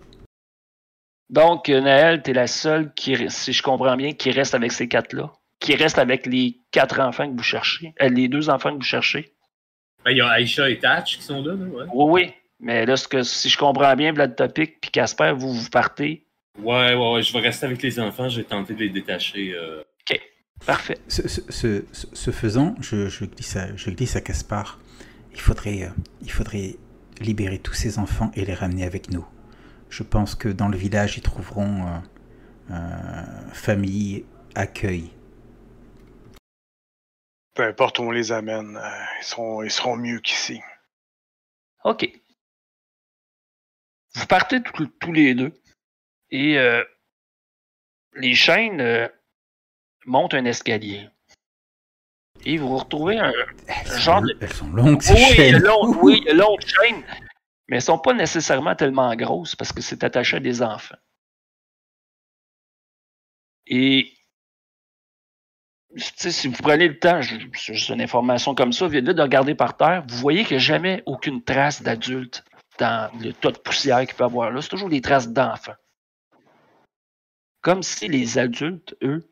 [1.29, 4.87] Donc, euh, Naël, t'es la seule qui, si je comprends bien, qui reste avec ces
[4.87, 5.31] quatre-là?
[5.59, 7.93] Qui reste avec les quatre enfants que vous cherchez?
[8.01, 9.33] Euh, les deux enfants que vous cherchez?
[10.03, 11.85] Ben, il y a Aisha et Tatch qui sont là, là, ouais.
[11.93, 12.33] Oui, oui.
[12.59, 16.25] Mais là, ce que, si je comprends bien, Vlad Topic puis Casper, vous, vous partez.
[16.59, 19.53] Ouais, ouais, ouais, je vais rester avec les enfants, je vais tenter de les détacher.
[19.55, 19.83] euh.
[20.65, 20.99] Parfait.
[21.07, 24.79] Ce, ce, ce, ce- ce faisant, je, je, glisse à, je glisse à Caspar.
[25.33, 25.89] Il faudrait, euh,
[26.21, 26.75] il faudrait
[27.19, 29.25] libérer tous ces enfants et les ramener avec nous.
[29.89, 31.99] Je pense que dans le village, ils trouveront euh,
[32.75, 35.09] euh, famille, accueil.
[37.55, 40.61] Peu importe où on les amène, euh, ils, seront, ils seront mieux qu'ici.
[41.85, 42.07] OK.
[44.13, 45.53] Vous partez tous les deux
[46.31, 46.83] et euh,
[48.13, 49.07] les chaînes euh,
[50.05, 51.07] montent un escalier.
[52.43, 53.31] Et vous retrouvez un,
[53.99, 55.63] Genre de- elles sont longues, ces oui, il y a chaînes.
[55.63, 57.03] long- oui, il y a longues chaînes,
[57.67, 60.95] mais elles ne sont pas nécessairement tellement grosses parce que c'est attaché à des enfants.
[63.67, 64.11] Et
[65.97, 69.55] si vous prenez le temps, c'est juste une information comme ça, vite vite de regarder
[69.55, 72.43] par terre, vous voyez qu'il n'y a jamais aucune trace d'adulte
[72.79, 74.61] dans le tas de poussière qu'il peut y avoir là.
[74.61, 75.75] C'est toujours des traces d'enfants.
[77.61, 79.29] Comme si les adultes, eux,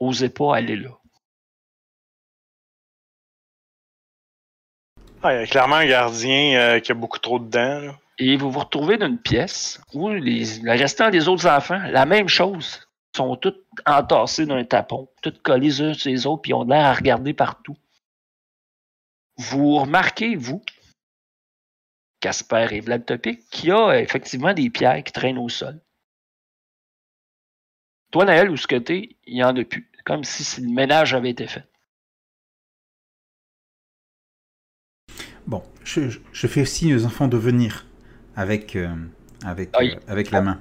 [0.00, 0.90] n'osaient pas aller là.
[5.22, 7.80] Ouais, il y a clairement un gardien euh, qui a beaucoup trop de dents.
[7.80, 7.98] là.
[8.18, 12.04] Et vous vous retrouvez dans une pièce où les, le restant des autres enfants, la
[12.04, 13.54] même chose, sont tous
[13.86, 17.32] entassés d'un tapon, tous collés les uns sur les autres, puis ont l'air à regarder
[17.32, 17.76] partout.
[19.36, 20.62] Vous remarquez, vous,
[22.20, 25.80] Casper et Vlad Topic, qu'il y a effectivement des pierres qui traînent au sol.
[28.14, 29.90] Toi, Naël, où ce que t'es, il n'y en a plus.
[30.04, 31.64] Comme si si le ménage avait été fait.
[35.48, 37.86] Bon, je, je- je fais signe aux enfants de venir
[38.36, 38.94] avec, euh,
[39.44, 40.60] avec, Ah, euh, avec la main.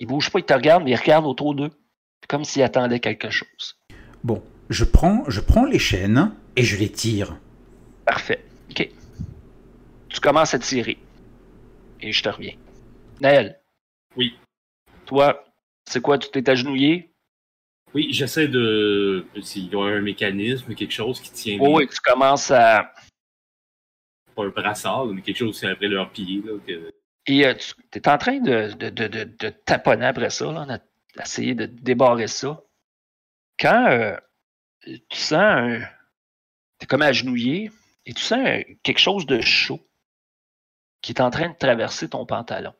[0.00, 1.70] Ils bougent pas, ils te regardent, mais ils regardent autour d'eux.
[2.28, 3.78] Comme s'ils attendaient quelque chose.
[4.24, 7.36] Bon, je prends, je prends les chaînes et je les tire.
[8.04, 8.44] Parfait.
[8.72, 8.90] OK.
[10.08, 10.98] Tu commences à tirer.
[12.00, 12.56] Et je te reviens.
[13.20, 13.60] Naël.
[14.16, 14.36] Oui.
[15.06, 15.44] Toi,
[15.88, 16.18] c'est quoi?
[16.18, 17.12] Tu t'es agenouillé?
[17.94, 19.26] Oui, j'essaie de.
[19.42, 21.58] S'il y a un mécanisme, quelque chose qui tient.
[21.58, 22.92] Oui, les- oui, tu commences à.
[24.34, 26.42] Pas un brassard, mais quelque chose qui est après leurs pieds.
[26.44, 26.92] Là, que...
[27.26, 30.82] Et euh, tu es en train de, de, de, de, taponner après ça, là, de-
[31.16, 32.62] d'essayer de débarrer ça.
[33.58, 34.16] Quand euh,
[34.84, 35.80] tu sens un.
[36.78, 37.70] T'es comme agenouillé
[38.06, 39.80] et tu sens un- quelque chose de chaud
[41.00, 42.74] qui est en train de traverser ton pantalon.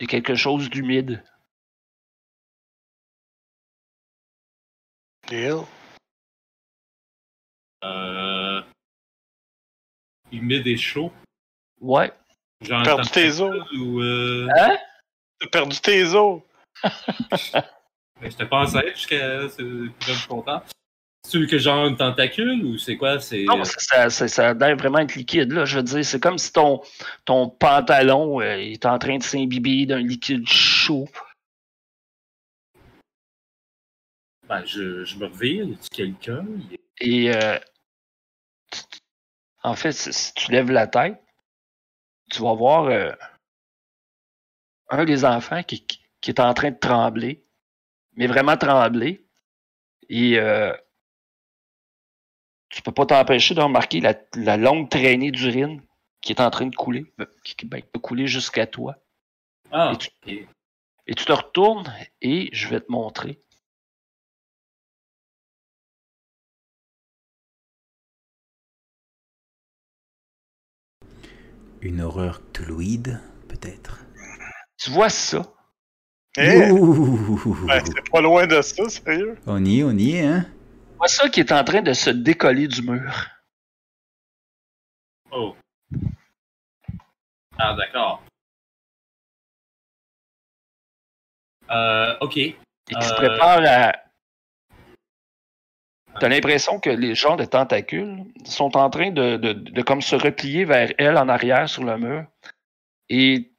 [0.00, 1.22] Il y a quelque chose d'humide.
[5.28, 5.64] Deal.
[7.84, 8.62] euh,
[10.32, 11.12] humide et chaud.
[11.80, 12.12] Ouais.
[12.60, 13.72] Genre Perdu tes os.
[13.72, 14.48] Ou, euh...
[14.56, 14.76] Hein?
[15.38, 16.42] T'as perdu tes os.
[16.82, 17.62] ben,
[18.22, 19.48] J'étais pas enceinte jusqu'à.
[19.48, 20.62] C'est je suis content.
[21.24, 23.20] C'est que genre un tentacule ou c'est quoi?
[23.20, 23.44] C'est.
[23.44, 25.64] Non, ça, ça, ça, a l'air vraiment être liquide, là.
[25.64, 26.80] Je veux dire, c'est comme si ton,
[27.24, 31.06] ton pantalon euh, est en train de s'imbiber d'un liquide chaud.
[34.48, 36.46] Ben, je, je me revire, y a-tu quelqu'un?
[37.00, 37.58] Et euh,
[39.62, 41.20] en fait, si tu lèves la tête,
[42.30, 43.12] tu vas voir euh,
[44.88, 47.44] un des enfants qui, qui- qui est en train de trembler,
[48.16, 49.24] mais vraiment trembler.
[50.08, 50.72] Et euh,
[52.68, 55.82] tu peux pas t'empêcher de remarquer la, la longue traînée d'urine
[56.20, 57.12] qui est en train de couler,
[57.44, 58.96] qui, ben, peut couler jusqu'à toi.
[59.70, 60.48] Ah, Et tu-.
[61.06, 63.40] Et tu te retournes et je vais te montrer.
[71.80, 74.04] Une horreur cthulhuide, peut-être.
[74.76, 75.54] Tu vois ça?
[76.36, 77.66] Eh, Ouh.
[77.66, 79.36] ouais, c'est pas loin de ça, sérieux.
[79.46, 80.46] On y est, on y est, hein?
[80.98, 83.26] Vois ça qui est en train de se décoller du mur.
[85.30, 85.54] Oh.
[87.56, 88.22] Ah, d'accord.
[91.70, 92.36] Euh, ok.
[92.36, 92.56] et
[92.86, 93.16] qui se Euh.
[93.16, 93.92] prépare à.
[96.20, 100.16] T'as l'impression que les gens de tentacules sont en train de, de, de comme se
[100.16, 102.26] replier vers elle en arrière sur le mur.
[103.08, 103.52] Et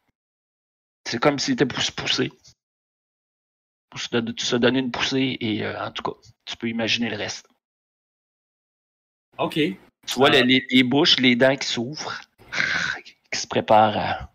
[1.05, 2.31] c'est comme s'ils étaient poussés.
[3.95, 7.17] Se, don- se donner une poussée et euh, en tout cas, tu peux imaginer le
[7.17, 7.47] reste.
[9.37, 9.53] Ok.
[9.55, 9.77] Tu
[10.15, 10.41] vois Ah.
[10.41, 12.21] les, les- les bouches, les dents qui s'ouvrent,
[13.31, 14.31] qui se préparent à.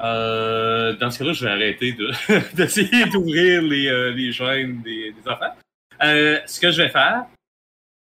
[0.00, 2.10] Euh, dans ce cas-là, je vais arrêter de-
[2.56, 5.54] d'essayer d'ouvrir les, euh, les chaînes des, des enfants.
[6.00, 7.26] Ce que je vais faire,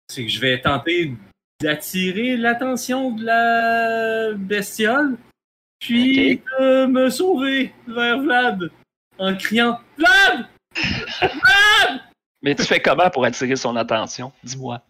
[0.09, 1.13] c'est que je vais tenter
[1.61, 5.19] d'attirer l'attention de la bestiole,
[5.79, 8.71] puis de me sauver vers Vlad
[9.21, 10.47] en criant Vlad!
[12.43, 14.33] Mais tu fais comment pour attirer son attention?
[14.43, 14.83] Dis-moi.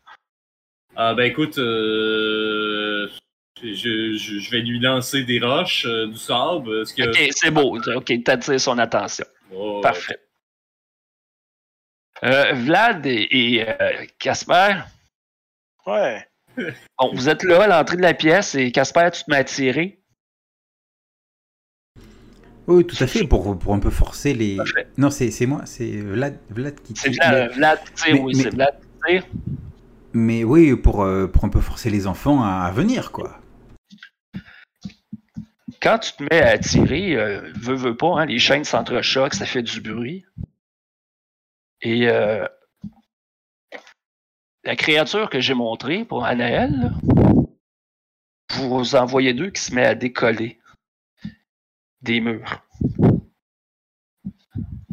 [0.96, 3.08] Ah ben écoute, euh,
[3.62, 3.74] je,
[4.16, 7.02] je, je vais lui lancer des roches, euh, du sable, ce que...
[7.08, 7.78] Ok, c'est beau.
[7.96, 9.24] Ok, t'attires son attention.
[9.52, 10.20] Oh, Parfait.
[12.22, 14.76] Euh, Vlad et, et, euh, Casper,
[15.86, 16.28] Ouais.
[16.56, 19.44] bon, vous êtes là à l'entrée de la pièce et Casper, tu te mets à
[19.44, 19.99] tirer.
[22.66, 24.56] Oui, tout à fait, pour, pour un peu forcer les...
[24.96, 27.22] Non, c'est moi, c'est Vlad, Vlad qui C'est tire.
[27.28, 29.26] Vlad, Vlad qui tire, Mais- oui, mais- c'est Vlad qui tire.
[30.12, 33.40] Mais oui, pour, euh, pour un peu forcer les enfants à, à venir, quoi.
[35.82, 39.46] Quand tu te mets à tirer, euh, veux, veux pas, hein, les chaînes s'entrechoquent, ça
[39.46, 40.24] fait du bruit.
[41.82, 42.44] Et euh,
[44.64, 46.92] la créature que j'ai montrée pour Anaël,
[48.56, 50.59] vous en voyez deux qui se met à décoller
[52.02, 52.62] des murs.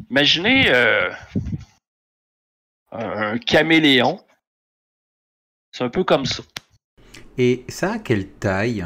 [0.09, 1.11] Imaginez euh,
[2.91, 4.23] un, caméléon.
[5.71, 6.43] C'est un peu comme ça.
[7.37, 8.85] Et ça a quelle taille?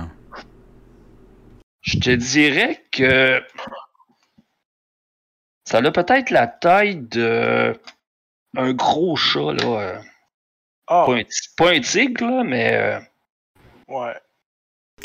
[1.82, 3.42] Je te dirais que
[5.66, 7.80] ça a peut-être la taille de
[8.58, 9.64] un gros chat, là.
[9.64, 10.02] euh,
[10.88, 11.24] Ah, Pas, un,
[11.56, 13.00] pas un tigre, là, mais euh,
[13.88, 14.14] ouais.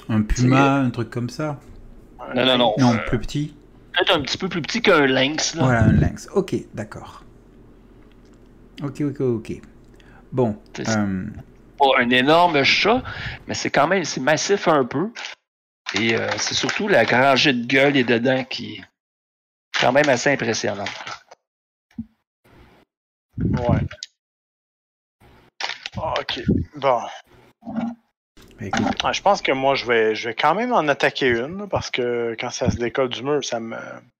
[0.08, 1.60] Un puma, un truc comme ça?
[2.34, 2.74] Non, non, non.
[2.78, 3.54] Non, plus petit
[3.92, 5.62] peut-être un petit peu plus petit qu'un lynx, là.
[5.64, 6.28] Voilà, un lynx.
[6.34, 7.24] Ok, d'accord.
[8.82, 9.52] Ok, ok, ok.
[10.32, 11.24] Bon, C'est- euh,
[11.78, 13.02] Pas un énorme chat,
[13.46, 15.10] mais c'est quand même c'est massif un peu.
[15.94, 18.84] Et euh, c'est surtout la rangée de gueule et de dents qui est
[19.80, 20.88] quand même assez impressionnante.
[23.38, 23.80] Ouais.
[25.96, 26.42] Ah, ok.
[26.76, 27.00] Bon.
[28.60, 28.66] Bah,
[29.04, 31.66] Ah, je pense que moi, je vais, je vais quand même en attaquer une, là,
[31.66, 33.76] parce que quand ça se décolle du mur, ça me.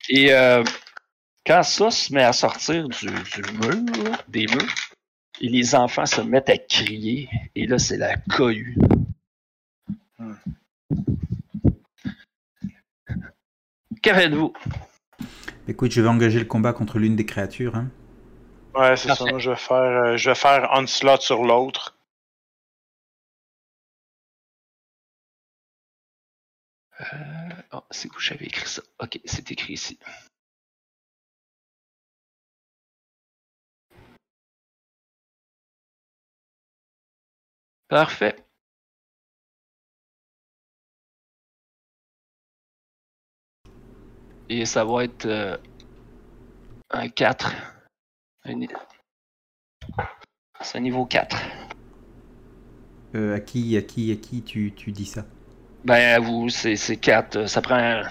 [0.08, 0.62] Et euh,
[1.46, 4.74] quand ça se met à sortir du, du mur, là, des murs,
[5.40, 8.76] et les enfants se mettent à crier, et là, c'est la cohue.
[10.18, 10.34] Hmm.
[14.02, 14.52] Que faites-vous?
[15.68, 17.74] écoute, je vais engager le combat contre l'une des créatures.
[17.74, 17.88] Hein.
[18.74, 19.24] Ouais, c'est ça.
[19.24, 21.95] Moi, je vais faire, euh, je vais faire onslaught sur l'autre.
[27.72, 28.82] Oh, c'est où j'avais écrit ça?
[29.00, 29.98] Ok, c'est écrit ici.
[37.88, 38.36] Parfait.
[44.48, 45.56] Et ça va être euh,
[46.90, 47.52] un 4.
[48.44, 48.68] Un ni-
[50.60, 51.36] C'est un niveau 4.
[53.14, 55.24] Euh, à qui, à qui, à qui tu dis ça?
[55.86, 57.46] Ben, à vous, c'est c'est 4.
[57.48, 58.02] Ça prend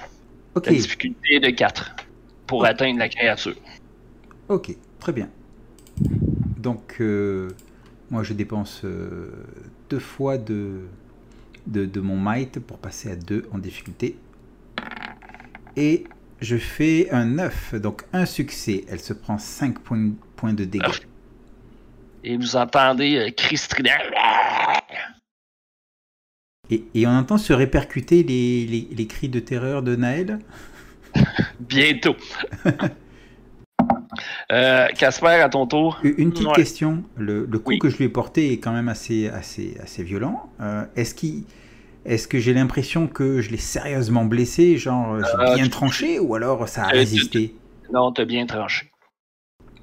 [0.56, 1.96] Ok, la difficulté de 4
[2.48, 3.56] pour atteindre la créature.
[4.48, 5.30] ok, très bien.
[6.58, 7.50] donc, euh,
[8.10, 9.32] moi, je dépense euh,
[9.90, 10.90] deux fois de,
[11.68, 14.24] de, de mon might pour passer à 2 en difficulté.
[15.78, 16.06] Et
[16.42, 18.86] je fais un 9, donc un succès.
[18.90, 21.00] Elle se prend 5 points, points de dégâts.
[22.24, 23.92] Et vous entendez euh, cri strident.
[26.72, 30.40] Et, et on entend se répercuter les, les- les cris de terreur de Naël.
[31.60, 32.16] Bientôt.
[34.52, 36.00] Euh, Casper, à ton tour.
[36.04, 36.54] Une petite Ouais.
[36.54, 37.04] question.
[37.18, 37.80] Le, le coup Oui.
[37.80, 40.50] que je lui ai porté est quand même assez, assez, assez violent.
[40.62, 41.44] Euh, Est-ce qu'il-
[42.06, 46.20] est-ce que j'ai l'impression que je l'ai sérieusement blessé, genre j'ai Euh, bien tu- tranché,
[46.20, 47.56] ou alors ça a résisté?
[47.92, 48.90] Non, t'as bien tranché.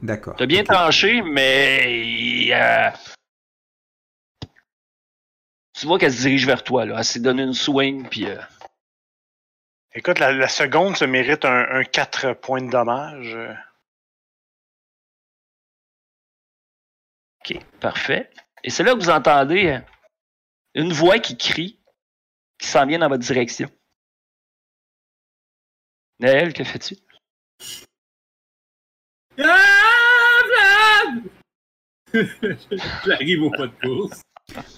[0.02, 0.34] D'accord.
[0.38, 2.50] T'as bien tranché, mais.
[5.74, 6.96] Tu vois qu'elle se dirige vers toi, là.
[6.98, 8.26] Elle s'est donné une swing, puis.
[8.26, 8.40] euh,
[9.94, 13.36] Écoute, la, la seconde se mérite un, un 4 points de dommage.
[17.40, 18.30] Ok, parfait.
[18.64, 19.80] Et c'est là que vous entendez euh,
[20.74, 21.78] une voix qui crie,
[22.58, 23.68] qui s'en vient dans votre direction.
[26.20, 26.96] Naël, que fais-tu?
[29.38, 31.04] Ah!
[33.04, 34.22] J'arrive au pas de course.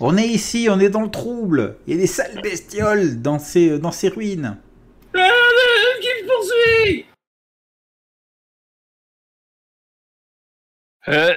[0.00, 1.78] On est ici, on est dans le trouble.
[1.86, 4.58] Il y a des sales bestioles dans ces, dans ces ruines.
[5.14, 5.30] Ah,
[6.00, 7.06] qui me poursuit!
[11.08, 11.34] Euh,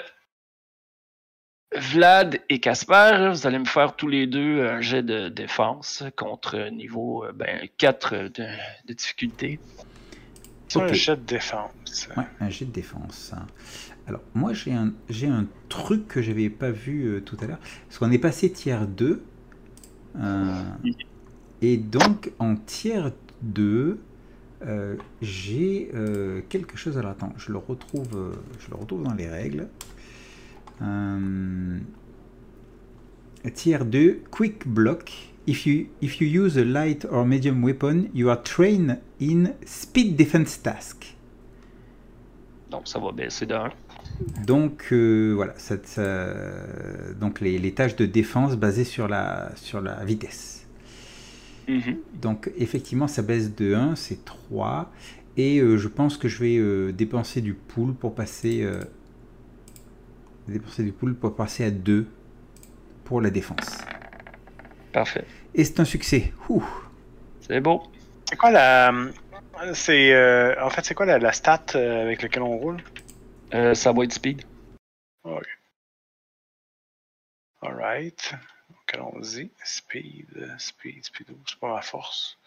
[1.75, 6.69] Vlad et Casper, vous allez me faire tous les deux un jet de défense contre
[6.69, 8.47] niveau euh, ben, 4 de,
[8.85, 9.59] de difficulté.
[10.75, 12.09] Un jet de défense.
[12.15, 13.33] Ouais, un jet de défense.
[14.07, 14.93] Alors, moi, j'ai un,
[15.23, 17.59] un truc que j'avais pas vu euh, tout à l'heure.
[17.87, 19.23] Parce qu'on est passé tiers 2.
[20.17, 20.63] euh,
[21.61, 23.99] et donc, en tiers 2,
[24.65, 25.91] euh, j'ai
[26.49, 26.97] quelque chose.
[26.97, 29.69] Alors, attends, je le retrouve, je le retrouve dans les règles.
[30.81, 31.79] Euh,
[33.53, 35.11] tier 2, Quick Block.
[35.47, 40.17] If you, if you use a light or medium weapon, you are trained in Speed
[40.17, 41.15] Defense Task.
[42.69, 43.69] Donc ça va baisser d'un.
[44.45, 45.53] Donc euh, voilà,
[47.19, 50.65] donc les, les tâches de défense basées sur la, sur la vitesse.
[51.67, 51.97] Mhm.
[52.21, 54.91] Donc effectivement, ça baisse de 1, c'est 3.
[55.35, 58.79] Et euh, je pense que je vais euh, dépenser du pool pour passer, euh,
[60.47, 62.07] dépenser du pool pour passer à 2
[63.03, 63.77] pour la défense.
[64.91, 65.25] Parfait.
[65.53, 66.33] Et c'est un succès.
[67.41, 67.83] C'est beau.
[68.27, 68.91] C'est quoi la.
[69.73, 70.13] C'est.
[70.13, 72.77] euh, en fait, c'est quoi la, la stat avec laquelle on roule?
[73.53, 74.45] Euh, ça va être speed.
[77.61, 78.33] Alright.
[78.69, 79.51] Donc, allons-y.
[79.63, 81.27] Speed, speed, speed.
[81.47, 82.37] C'est pas ma force.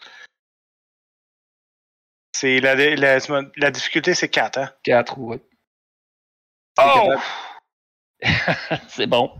[2.33, 3.19] C'est la, la,
[3.57, 4.73] la difficulté, c'est 4, hein?
[4.83, 5.41] 4 ou ouais.
[6.79, 7.13] Oh!
[8.87, 9.37] C'est bon.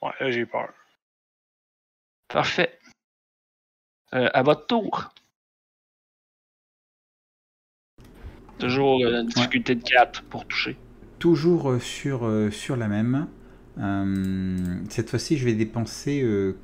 [0.00, 0.72] Ouais, là, j'ai peur.
[2.28, 2.80] Parfait.
[4.14, 5.12] Euh, à votre tour.
[8.58, 10.76] Toujours euh, une difficulté de 4 pour toucher.
[11.18, 13.26] Toujours euh, sur, euh, sur la même.
[13.78, 14.56] Euh,
[14.88, 16.22] cette fois-ci, je vais dépenser.
[16.22, 16.56] euh,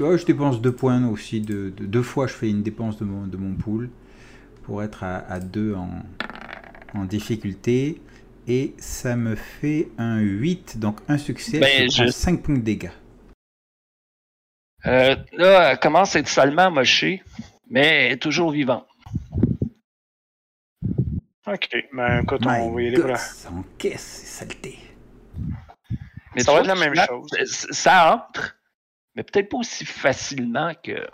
[0.00, 1.40] oh, je dépense deux points aussi.
[1.40, 3.90] De, de- deux fois, je fais une dépense de mon, de mon pool
[4.64, 5.90] pour être à 2 en,
[6.94, 8.00] en difficulté.
[8.46, 11.58] Et ça me fait un 8, donc un succès.
[11.60, 12.90] Ben, je prends je- 5 points de dégâts.
[14.86, 17.22] Euh, là, elle commence à être salement mochée,
[17.70, 18.86] mais elle est toujours vivante.
[21.46, 23.10] Ok, ben écoute, on va y aller pour
[23.52, 24.78] encaisse, c'est saleté.
[26.34, 27.28] Mais Ça va être la même chose.
[27.44, 28.56] ça- Ça entre,
[29.14, 31.06] mais peut-être pas aussi facilement que.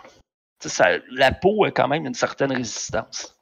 [0.63, 3.35] Ça, la peau a quand même une certaine résistance.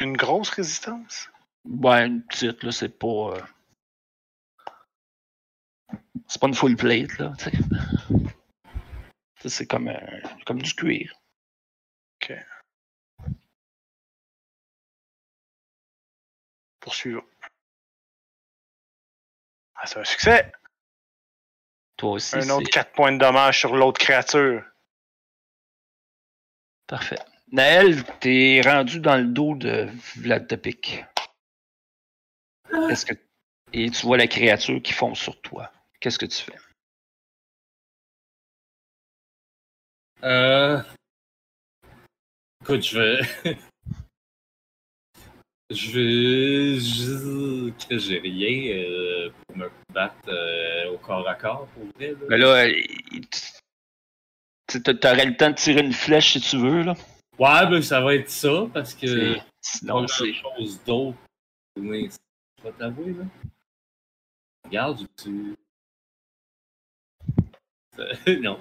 [0.00, 1.30] Une grosse résistance?
[1.64, 3.06] Ouais, une petite, là, c'est pas.
[3.36, 3.40] euh,
[6.26, 7.52] C'est pas une full plate, là, tu sais.
[9.44, 11.14] C'est comme, euh, comme du cuir.
[16.80, 17.24] Poursuivons.
[19.74, 20.52] Ah, c'est un succès!
[21.96, 22.36] Toi aussi.
[22.36, 24.64] Un autre 4 points de dommage sur l'autre créature.
[26.86, 27.18] Parfait.
[27.52, 31.04] Naël, t'es rendu dans le dos de Vlad Topic.
[32.90, 33.14] Est-ce que.
[33.72, 35.72] Et tu vois la créature qui fonce sur toi.
[36.00, 36.56] Qu'est-ce que tu fais?
[40.24, 40.80] Euh...
[42.62, 43.20] Écoute, je vais...
[45.70, 46.80] je vais...
[46.80, 47.70] Je...
[47.88, 52.12] que J'ai rien euh, pour me battre euh, au corps à corps, pour vrai.
[52.12, 52.18] Là.
[52.28, 53.26] Mais là, il-
[54.68, 56.94] tu t'aurais le temps de tirer une flèche si tu veux, là.
[57.38, 60.32] Ouais, ben ça va être ça, parce que Sinon, c'est.
[60.32, 61.18] chose d'autre.
[61.78, 62.08] Mais
[62.58, 63.24] je vais t'avouer, là.
[64.64, 65.54] Regarde, tu.
[68.40, 68.58] non.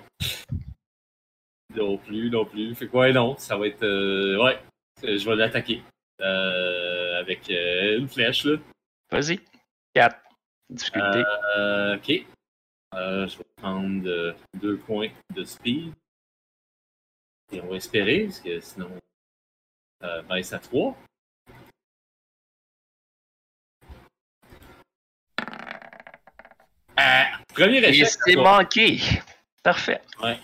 [1.75, 2.73] Non plus, non plus.
[2.75, 3.83] Fait quoi, non, ça va être.
[3.83, 4.59] euh, ouais,
[5.03, 5.81] euh, je vais l'attaquer.
[6.21, 8.57] Euh, avec euh, une flèche, là.
[9.11, 9.39] Vas-y.
[9.93, 10.17] 4.
[10.69, 11.19] Difficulté.
[11.19, 12.25] Ok.
[12.93, 15.93] Je vais prendre deux points de speed.
[17.51, 18.89] Et on va espérer, parce que sinon,
[20.01, 20.97] ça baisse à 3.
[26.97, 28.07] Ah, premier Et échec.
[28.25, 28.99] c'est manqué.
[29.63, 30.01] Parfait.
[30.21, 30.39] Ouais.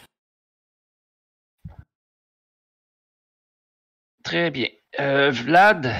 [4.24, 4.68] Très bien.
[5.00, 5.92] Euh, Vlad,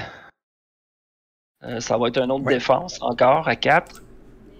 [1.64, 2.54] euh, ça va être un autre Ouais.
[2.54, 4.02] défense encore à 4.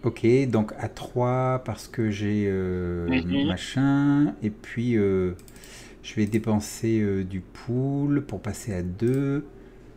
[0.04, 3.46] Ok, donc à 3 parce que j'ai euh, Mhm.
[3.46, 4.34] machin.
[4.42, 5.34] Et puis euh,
[6.02, 9.44] je vais dépenser euh, du pool pour passer à 2.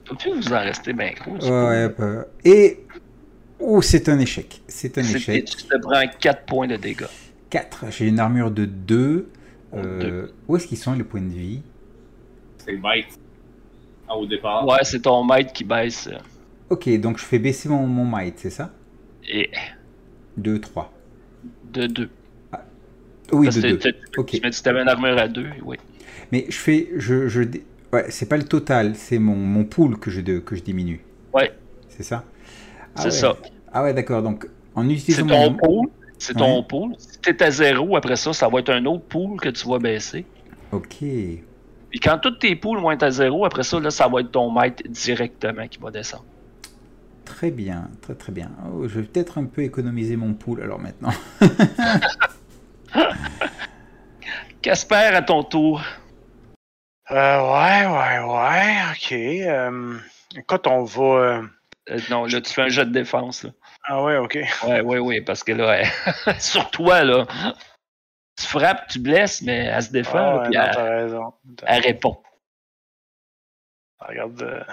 [0.05, 1.38] Peut-être vous en rester bien gros.
[1.38, 2.80] du Ouais, bah, et.
[3.59, 4.61] Oh, c'est un échec.
[4.68, 5.45] C'est un échec.
[5.45, 7.05] Tu te prends 4 points de dégâts.
[7.49, 7.86] 4.
[7.89, 9.30] J'ai une armure de 2.
[9.74, 10.34] Deux.
[10.47, 11.61] où est-ce qu'ils sont les points de vie?
[12.59, 13.20] C'est bête.
[14.08, 14.68] Ah, au départ.
[14.68, 16.10] Ouais, c'est ton maître qui baisse.
[16.70, 18.72] Ok, donc je fais baisser mon, mon might, c'est ça?
[19.28, 19.49] Et
[20.38, 20.91] 2, 3.
[21.74, 22.10] de 2.
[23.32, 23.78] Oui, Parce de que 2.
[23.80, 24.39] t'as- t'as- Ok.
[24.39, 25.78] Tu avais une armure à 2, oui.
[26.32, 26.89] Mais je fais.
[26.95, 27.41] Je, je,
[27.91, 31.01] ouais, c'est pas le total, c'est mon, mon pool que je, que je diminue.
[31.34, 31.51] Ouais.
[31.89, 32.24] C'est ça?
[32.95, 33.12] Ah C'est ouais.
[33.12, 33.36] ça.
[33.74, 34.22] Ah ouais, d'accord.
[34.22, 35.58] Donc, en C'est utilisant ton mon.
[35.58, 35.88] pool.
[36.20, 36.66] C'est ton Ouais.
[36.70, 36.95] pool.
[36.97, 39.80] Si t'es à 0, après ça, ça va être un autre pool que tu vas
[39.80, 40.26] baisser.
[40.72, 41.03] Ok.
[41.96, 44.30] Puis quand tous tes poules vont être à 0, après ça, là, ça va être
[44.32, 46.26] ton maître directement qui va descendre.
[47.24, 48.52] Très bien, très très bien.
[48.70, 51.14] Oh, je vais peut-être un peu économiser mon pool alors maintenant.
[54.62, 55.82] Casper, à ton tour.
[57.12, 59.12] Euh, ouais, ouais, ouais, ok.
[59.14, 59.98] Euh,
[60.36, 61.04] écoute, on va.
[61.04, 61.41] euh,
[61.91, 63.43] Euh, non, là, tu fais un jeu de défense.
[63.43, 63.52] Là.
[63.88, 64.38] Ah ouais, ok.
[64.68, 65.84] Ouais, ouais, ouais, parce que là,
[66.39, 67.26] sur toi, là,
[68.38, 71.34] tu frappes, tu blesses, mais elle se défend, Ah là, non, elle, t'as raison.
[71.58, 72.22] T'as- elle répond.
[74.00, 74.42] Regarde.
[74.42, 74.64] euh.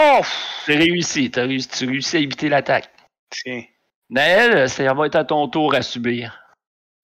[0.00, 0.20] Oh!
[0.64, 2.90] C'est réussi, t'as réussi, tu réussis à éviter l'attaque.
[3.30, 3.64] Tiens.
[4.10, 6.38] Naël, ça va être à ton tour à subir.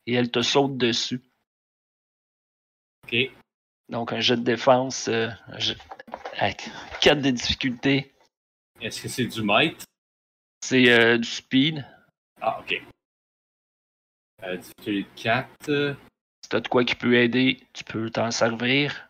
[0.06, 1.22] Et elle te saute dessus.
[3.04, 3.16] Ok.
[3.88, 5.28] Donc, un jet de défense euh,
[6.38, 6.68] avec
[7.00, 8.14] 4 de difficulté.
[8.80, 9.82] Est-ce que c'est du might?
[10.62, 11.84] C'est euh, du speed.
[12.40, 12.82] Ah, ok.
[14.42, 15.68] Euh, difficulté 4.
[15.68, 15.94] euh,
[16.42, 19.08] Si t'as de quoi qui peut aider, tu peux t'en servir.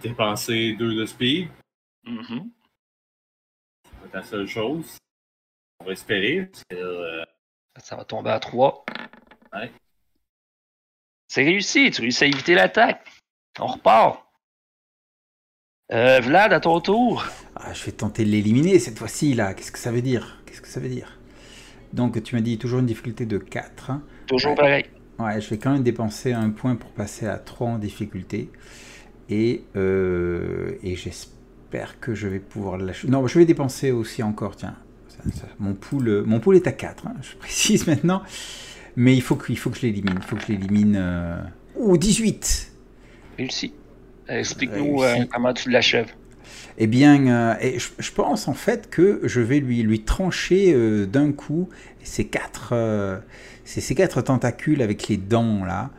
[0.00, 1.48] Dépenser 2 de speed.
[2.04, 2.50] Mhm.
[4.02, 4.98] C'est la seule chose.
[5.80, 6.46] On va espérer.
[6.46, 7.24] Parce que, euh,
[7.78, 8.84] Ça va tomber à 3.
[9.52, 9.72] Ouais.
[11.28, 13.06] C'est réussi, tu réussis à éviter l'attaque.
[13.58, 14.25] On repart.
[15.92, 17.24] Euh, Vlad, à ton tour.
[17.54, 19.54] Ah, je vais tenter de l'éliminer cette fois-ci là.
[19.54, 20.42] Qu'est-ce que ça veut dire?
[20.44, 21.18] Qu'est-ce que ça veut dire?
[21.92, 23.90] Donc, tu m'as dit toujours une difficulté de 4.
[23.90, 24.02] hein.
[24.26, 24.56] Toujours Ouais.
[24.56, 24.84] pareil.
[25.20, 28.50] Ouais, je vais quand même dépenser un point pour passer à 3 en difficulté.
[29.30, 33.06] Et, euh, et j'espère que je vais pouvoir lâcher.
[33.08, 34.74] Non, je vais dépenser aussi encore, tiens.
[35.08, 38.22] Ça- ça- mon, pool, euh, mon pool est à 4, hein, je précise maintenant.
[38.96, 40.14] Mais il faut que, il faut que je l'élimine.
[40.16, 40.96] Il faut que je l'élimine.
[40.98, 41.38] Euh...
[41.76, 42.72] Ouh, 18
[43.38, 43.72] Réussi.
[44.30, 46.12] Euh, explique-nous euh, euh, comment tu l'achèves.
[46.78, 50.74] Eh bien, je, pense en fait que je vais lui, lui trancher
[51.06, 51.70] d'un coup
[52.02, 52.74] ces quatre,
[53.64, 55.90] ces, ces, quatre tentacules avec les dents là.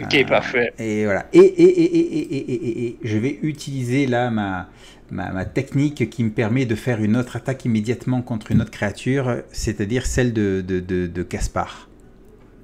[0.00, 0.72] Ok, parfait.
[0.80, 1.26] Et voilà.
[1.32, 4.68] Et, et, et, et, je vais utiliser là ma,
[5.12, 9.42] ma, technique qui me permet de faire une autre attaque immédiatement contre une autre créature,
[9.52, 11.26] c'est-à-dire celle de, de, de.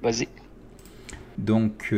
[0.01, 0.27] Vas-y.
[1.37, 1.93] Donc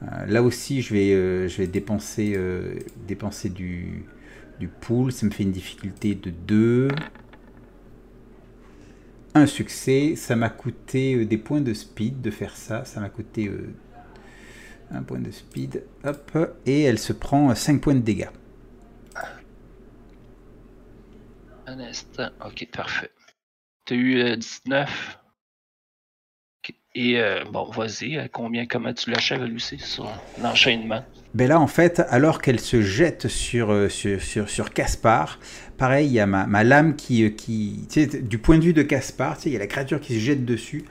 [0.00, 4.04] là aussi, je vais, euh, je vais dépenser, euh, dépenser du,
[4.60, 5.12] du pool.
[5.12, 6.88] Ça me fait une difficulté de 2.
[9.34, 10.14] Un succès.
[10.16, 12.84] Ça m'a coûté euh, des points de speed de faire ça.
[12.84, 13.74] Ça m'a coûté euh,
[14.90, 15.84] un point de speed.
[16.04, 16.36] Hop.
[16.66, 18.28] Et elle se prend 5 points de dégâts.
[22.44, 23.10] Ok, parfait.
[23.84, 25.18] T'as eu euh, 19.
[27.00, 28.18] Et euh, bon, vas-y.
[28.18, 30.10] euh, Combien, comment tu l'achèves, Lucie, sur
[30.42, 31.00] l'enchaînement?
[31.32, 35.38] Ben là, en fait, alors qu'elle se jette sur, euh, sur, sur, sur Caspar,
[35.76, 38.72] pareil, il y a ma, ma lame qui, qui tu sais, du point de vue
[38.72, 40.84] de Caspar, tu sais, il y a la créature qui se jette dessus,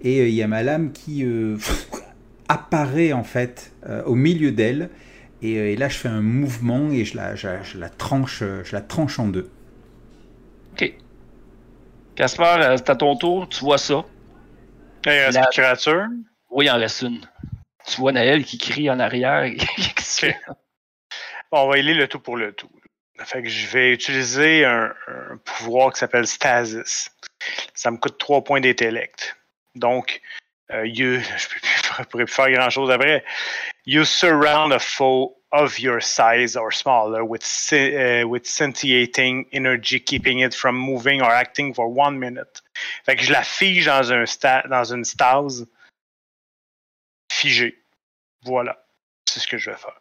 [0.00, 1.58] et euh, il y a ma lame qui euh,
[2.48, 3.72] apparaît, en fait,
[4.06, 4.88] au milieu d'elle,
[5.42, 8.38] et, et là, je fais un mouvement, et je la, je, la- je la tranche,
[8.64, 9.50] je la tranche en deux.
[10.72, 10.94] Ok.
[12.14, 14.04] Casper, euh, c'est à ton tour, tu vois ça?
[15.06, 16.06] Il reste La- une créature?
[16.50, 17.26] Oui, il en reste une.
[17.86, 19.44] Tu vois Naël qui crie en arrière.
[20.20, 20.32] Que-
[21.50, 22.70] Bon, on va y aller le tout pour le tout.
[23.24, 27.10] Fait que je vais utiliser un, un pouvoir qui s'appelle Stasis.
[27.74, 29.36] Ça me coûte 3 points d'intellect.
[29.74, 30.20] Donc,
[30.72, 31.48] euh, you, je
[31.82, 33.24] je pourrais plus faire grand chose après.
[33.86, 37.42] You surround a foe of your size or smaller with,
[37.72, 42.62] uh, with scintillating energy, keeping it from moving or acting for one minute.
[43.04, 45.66] Fait que je la fige dans, un sta- dans une stase
[47.32, 47.82] figée.
[48.44, 48.84] Voilà.
[49.28, 50.00] C'est ce que je vais faire.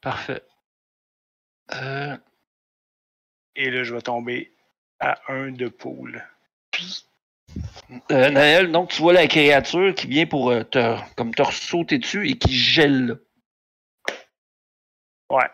[0.00, 0.42] Parfait.
[1.72, 2.16] Euh,
[3.56, 4.52] Et là, je vais tomber
[5.00, 6.22] à un de poule.
[8.12, 11.98] euh, Naël, donc tu vois la créature qui vient pour euh, te, comme te sauter
[11.98, 13.18] dessus et qui gèle.
[15.30, 15.50] Ouais.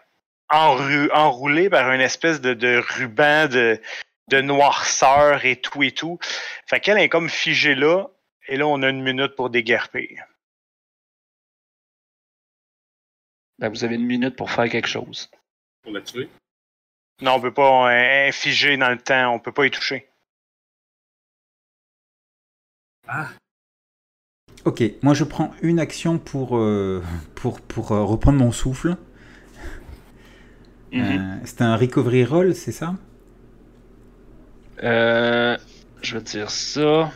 [0.51, 3.81] Enru- enroulé par une espèce de, de ruban de,
[4.29, 6.19] de noirceur et tout et tout.
[6.67, 8.07] Fait qu'elle est comme figée là.
[8.47, 10.23] Et là, on a une minute pour déguerpir.
[13.59, 15.31] Ben, vous avez une minute pour faire quelque chose.
[15.83, 16.29] Pour la tuer?
[17.23, 17.91] Non, on peut pas.
[17.91, 19.33] Elle est figée dans le temps.
[19.33, 20.09] On peut pas y toucher.
[24.65, 27.03] Ok, moi je prends une action pour, euh,
[27.35, 28.97] pour, pour euh, reprendre mon souffle.
[30.95, 31.03] Mhm.
[31.03, 32.95] Euh, c'est un recovery roll, c'est ça?
[34.83, 35.57] Euh,
[36.03, 37.11] je dire ça.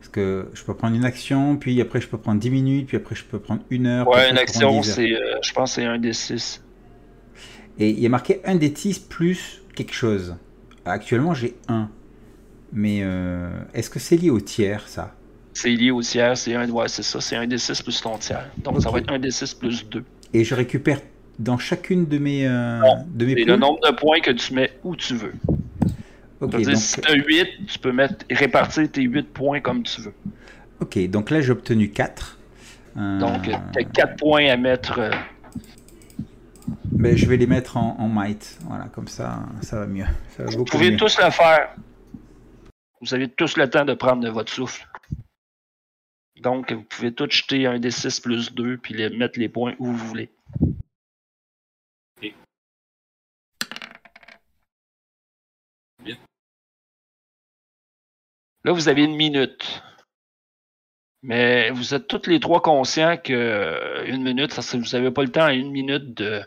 [0.00, 2.96] Parce que je peux prendre une action, puis après je peux prendre 10 minutes, puis
[2.96, 4.08] après je peux prendre une heure.
[4.08, 4.94] Ouais, une action, prendre 10 heures.
[4.96, 6.62] c'est, euh, je pense que c'est un des six.
[7.78, 10.34] Et il y a marqué un des 10 plus quelque chose.
[10.84, 11.90] Actuellement j'ai un.
[12.72, 15.14] Mais euh, est-ce que c'est lié au tiers ça?
[15.52, 18.16] C'est lié au tiers, c'est un, ouais, c'est ça, c'est un des six plus ton
[18.16, 18.48] tiers.
[18.56, 20.04] Donc ça va être un des six plus deux.
[20.32, 21.00] Et je récupère
[21.38, 24.72] dans chacune de mes, euh, de mes C'est le nombre de points que tu mets
[24.84, 25.32] où tu veux.
[26.40, 29.82] Ok, C'est-à-dire, donc, si tu as 8, tu peux mettre, répartir tes 8 points comme
[29.82, 30.14] tu veux.
[30.80, 32.38] ok, donc là j'ai obtenu 4.
[32.96, 34.98] Donc, tu as 4 points à mettre.
[34.98, 35.10] euh,
[36.90, 38.58] ben, je vais les mettre en, en might.
[38.66, 40.04] Voilà, comme ça, ça va mieux.
[40.36, 40.96] Ça va Vous pouvez mieux.
[40.96, 41.74] tous le faire.
[43.00, 44.86] Vous avez tous le temps de prendre de votre souffle.
[46.42, 49.74] Donc, vous pouvez tous jeter un des 6 plus 2 puis les, mettre les points
[49.78, 50.30] où vous voulez.
[58.64, 59.82] Là, vous avez une minute.
[61.22, 65.10] Mais vous êtes tous les trois conscients que euh, une minute, ça, c'est- vous n'avez
[65.10, 66.42] pas le temps à une minute de,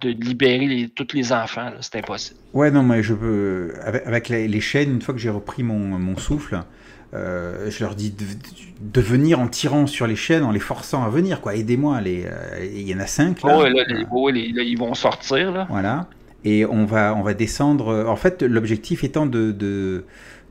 [0.00, 1.70] de libérer les- tous les enfants.
[1.80, 2.38] C'est impossible.
[2.52, 3.74] Ouais, non, mais je peux.
[3.82, 6.62] Avec, avec les, les chaînes, une fois que j'ai repris mon, mon souffle,
[7.14, 8.24] euh, je leur dis de,
[8.80, 11.54] de venir en tirant sur les chaînes, en les forçant à venir, quoi.
[11.54, 12.00] Aidez-moi.
[12.00, 13.56] les, euh, Il y en a cinq là.
[13.56, 13.84] Oh, là,
[14.32, 15.52] les- là, ils vont sortir.
[15.52, 15.66] Là.
[15.70, 16.08] Voilà.
[16.44, 18.04] Et on va, on va descendre.
[18.08, 20.04] En fait, l'objectif étant de, de,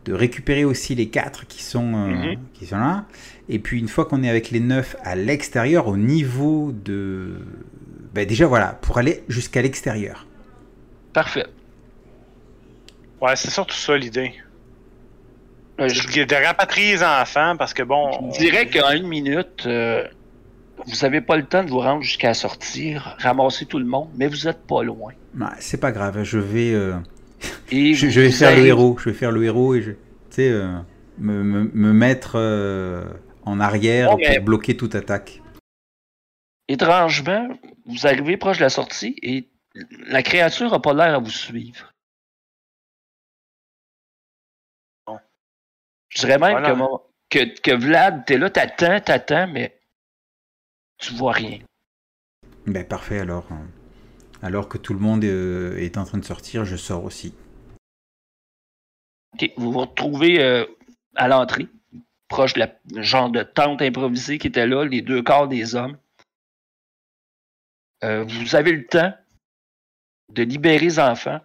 [0.05, 2.37] de récupérer aussi les quatre qui sont, euh, Mhm.
[2.53, 3.05] qui sont là.
[3.49, 7.35] Et puis, une fois qu'on est avec les neuf à l'extérieur, au niveau de.
[8.13, 10.25] Ben déjà, voilà, pour aller jusqu'à l'extérieur.
[11.13, 11.45] Parfait.
[13.21, 14.33] Ouais, c'est surtout ça l'idée.
[15.79, 18.31] Euh, je De de rapatrier les enfants parce que bon.
[18.33, 20.03] je dirais qu'en une minute, euh,
[20.85, 24.27] vous n'avez pas le temps de vous rendre jusqu'à sortir, ramasser tout le monde, mais
[24.27, 25.13] vous n'êtes pas loin.
[25.39, 26.73] Ouais, c'est pas grave, je vais.
[27.71, 28.97] Et Je, vais faire le héros.
[28.99, 29.97] Je vais faire le héros et je, tu
[30.31, 30.77] sais, euh,
[31.17, 33.03] me, me, me mettre euh,
[33.43, 35.41] en arrière mais- pour bloquer toute attaque.
[36.67, 37.49] Étrangement,
[37.85, 39.49] vous arrivez proche de la sortie et
[40.07, 41.91] la créature n'a pas l'air à vous suivre.
[45.07, 45.17] Bon.
[46.09, 46.69] Je dirais même Voilà.
[46.71, 49.79] que, mon- que, que Vlad, t'es là, t'attends, t'attends, mais
[50.97, 51.59] tu vois rien.
[52.67, 53.47] Ben parfait alors.
[54.41, 57.33] Alors que tout le monde euh, est en train de sortir, je sors aussi.
[59.33, 60.65] Ok, Vous vous retrouvez euh,
[61.15, 61.67] à l'entrée,
[62.27, 65.97] proche de la genre de tente improvisée qui était là, les deux corps des hommes.
[68.03, 69.13] Euh, vous avez le temps
[70.29, 71.39] de libérer les enfants.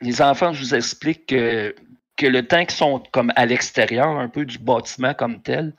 [0.00, 1.74] Les enfants, je vous explique que,
[2.16, 5.74] que le temps qu'ils sont comme à l'extérieur un peu du bâtiment comme tel,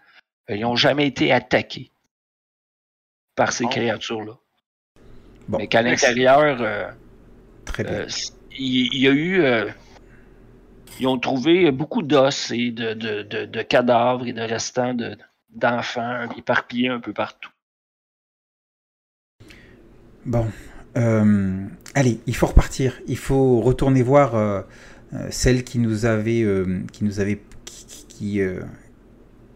[0.49, 1.91] euh, ils n'ont jamais été attaqués
[3.35, 4.37] par ces créatures-là.
[5.49, 6.91] Bon, Mais qu'à l'intérieur, euh,
[7.65, 7.93] très bien.
[7.93, 8.07] euh,
[8.57, 9.41] il, il y a eu.
[9.41, 9.69] euh,
[10.99, 15.17] ils ont trouvé beaucoup d'os et de, de- de- de cadavres et de restants de-
[15.49, 17.49] d'enfants éparpillés un peu partout.
[20.25, 20.45] Bon,
[20.97, 22.99] euh, allez, il faut repartir.
[23.07, 24.63] Il faut retourner voir
[25.31, 28.61] celle qui nous avait, euh, qui nous avait, qui, qui, qui, euh,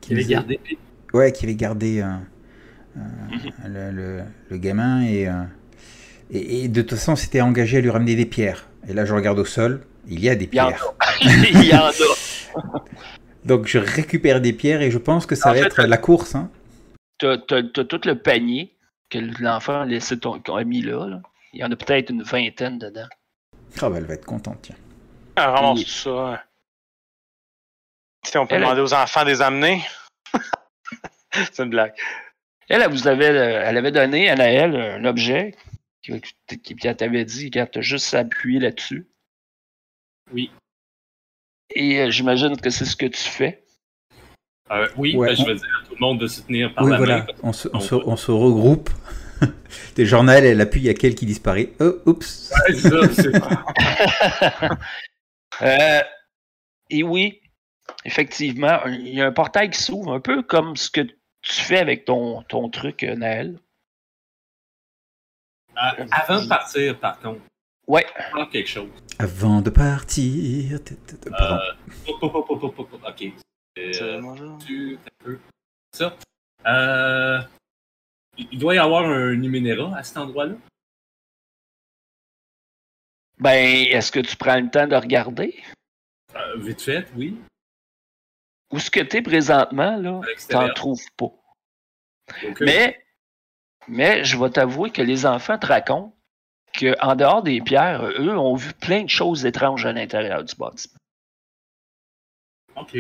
[0.02, 0.60] qui Qui avait nous a- gardé.
[1.14, 2.08] Ouais, qui avait gardé euh,
[2.98, 3.02] euh,
[3.68, 5.44] le, le- le gamin et euh,
[6.32, 8.68] Et, et de toute façon, c'était engagé à lui ramener des pierres.
[8.88, 10.86] Et là, je regarde au sol, il y a des pierres.
[11.22, 11.92] Il y en a.
[13.46, 15.98] Donc je récupère des pierres et je pense que ça En va fait, être la
[15.98, 16.36] course.
[16.36, 16.50] Hein.
[17.20, 18.74] T'as t'as- t'as tout le panier
[19.10, 21.22] que l'enfant a laissé ton, qu'on a mis là, là.
[21.54, 23.08] Il y en a peut-être une vingtaine dedans.
[23.82, 24.76] Ah bah, elle va être contente, tiens.
[25.36, 25.86] Ah, ramasse Oui.
[25.86, 26.10] tout ça.
[26.10, 26.40] hein.
[28.36, 29.82] On peut Elle- demander aux enfants de les amener.
[31.34, 31.94] C'est une blague.
[32.70, 35.54] Elle, elle vous avait, elle avait donné à Naël un objet
[36.04, 39.08] qui, qui, qui elle t'avait dit, regarde, t'as juste à appuyer là-dessus.
[40.32, 40.52] Oui.
[41.76, 43.64] Et euh, j'imagine que c'est ce que tu fais.
[44.72, 46.74] Euh, oui, Ouais, ben, je on- vais dire à tout le monde de se tenir
[46.74, 47.26] par Oui, la voilà, main.
[47.42, 48.90] on se, on on se, va- on se regroupe.
[49.96, 51.74] Des journal, elle appuie, il y a quel qui disparaît.
[51.80, 52.52] Oh, oups.
[52.70, 54.70] Ouais, ça,
[55.62, 56.02] Euh,
[56.90, 57.42] et oui,
[58.06, 61.14] effectivement, il y a un portail qui s'ouvre, un peu comme ce que tu
[61.62, 63.60] fais avec ton, ton truc, Naël.
[65.78, 67.42] Euh, avant de partir, par contre,
[67.88, 68.06] Ouais.
[68.16, 68.90] faire quelque chose.
[69.20, 70.80] Avant de partir.
[71.30, 71.60] Pardon.
[72.08, 72.10] Euh,
[73.10, 73.24] ok.
[73.76, 75.40] C'est Euh, tu- un peu.
[75.92, 76.16] Ça.
[76.68, 77.42] Euh,
[78.38, 80.56] il doit y avoir un numénéra à cet endroit-là?
[83.40, 85.62] Ben, est-ce que tu prends le temps de regarder?
[86.36, 87.38] Euh, vite fait, oui.
[88.72, 91.32] Où ce que tu es présentement, là, t'en trouves pas.
[92.62, 93.04] Mais,
[93.88, 96.16] mais je vais t'avouer que les enfants te racontent
[96.78, 100.98] qu'en dehors des pierres, eux ont vu plein de choses étranges à l'intérieur du bâtiment.
[102.76, 102.98] Ok.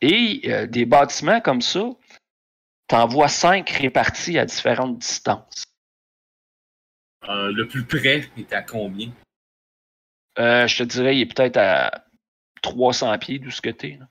[0.00, 1.90] Et euh, des bâtiments comme ça,
[2.88, 5.66] t'en vois cinq répartis à différentes distances.
[7.28, 9.12] Euh, le plus près est à combien?
[10.38, 12.06] Euh, je te dirais, il est peut-être à
[12.62, 13.98] 300 pieds d'où ce que t'es.
[14.00, 14.08] là.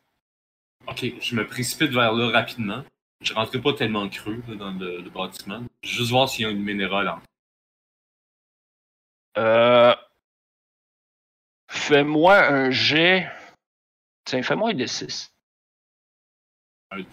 [0.87, 2.83] Ok, je me précipite vers là rapidement.
[3.21, 5.63] Je rentrerai pas tellement creux là, dans le, le bâtiment.
[5.83, 7.21] Juste voir s'il y a une minérale en
[9.37, 9.95] Euh,
[11.69, 13.29] fais-moi un jet.
[14.25, 15.31] Tiens, fais-moi un D6.
[16.91, 17.03] Un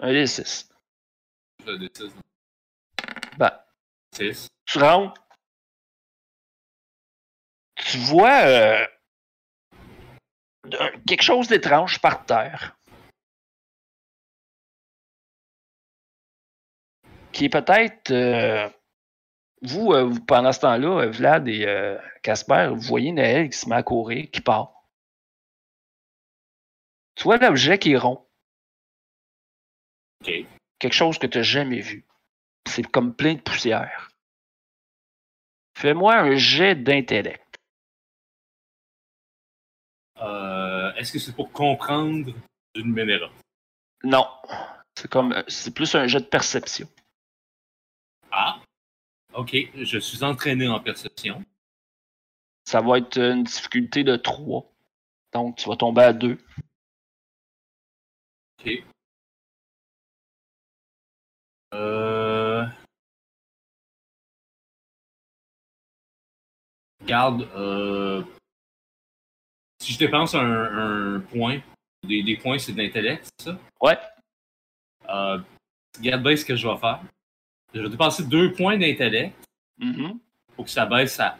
[0.00, 0.68] Un D6.
[1.66, 2.12] de 6.
[3.36, 3.52] Ben,
[4.14, 4.48] 6.
[4.66, 5.20] tu rentres.
[7.76, 8.86] Tu vois euh,
[10.78, 12.77] un- quelque chose d'étrange par terre.
[17.38, 18.10] Qui est peut-être.
[18.10, 18.68] euh,
[19.62, 23.68] vous, euh, vous, pendant ce temps-là, euh, Vlad et Casper, vous voyez Naël qui se
[23.68, 24.72] met à courir, qui part.
[27.14, 28.26] Tu vois l'objet qui est rond.
[30.20, 30.32] Ok.
[30.80, 32.04] Quelque chose que tu n'as jamais vu.
[32.68, 34.10] C'est comme plein de poussière.
[35.76, 37.54] Fais-moi un jet d'intellect.
[40.20, 42.32] Euh, Est-ce que c'est pour comprendre
[42.74, 43.30] une minéra?
[44.02, 44.26] Non.
[44.96, 46.88] C'est comme c'est plus un jet de perception.
[49.38, 51.44] Ok, je suis entraîné en perception.
[52.64, 54.68] Ça va être une difficulté de 3.
[55.32, 56.36] Donc tu vas tomber à 2.
[58.58, 58.84] Ok.
[61.72, 62.66] Euh...
[67.06, 68.24] Garde, euh...
[69.80, 70.40] si je dépense un,
[71.16, 71.60] un point,
[72.02, 73.58] des, des points c'est de l'intellect, c'est ça?
[73.80, 73.98] Ouais.
[75.08, 75.38] Euh,
[75.96, 77.00] regarde bien ce que je vais faire.
[77.74, 79.34] Je vais dépenser deux points d'intellect
[79.78, 80.18] Mhm.
[80.56, 81.38] pour que ça baisse à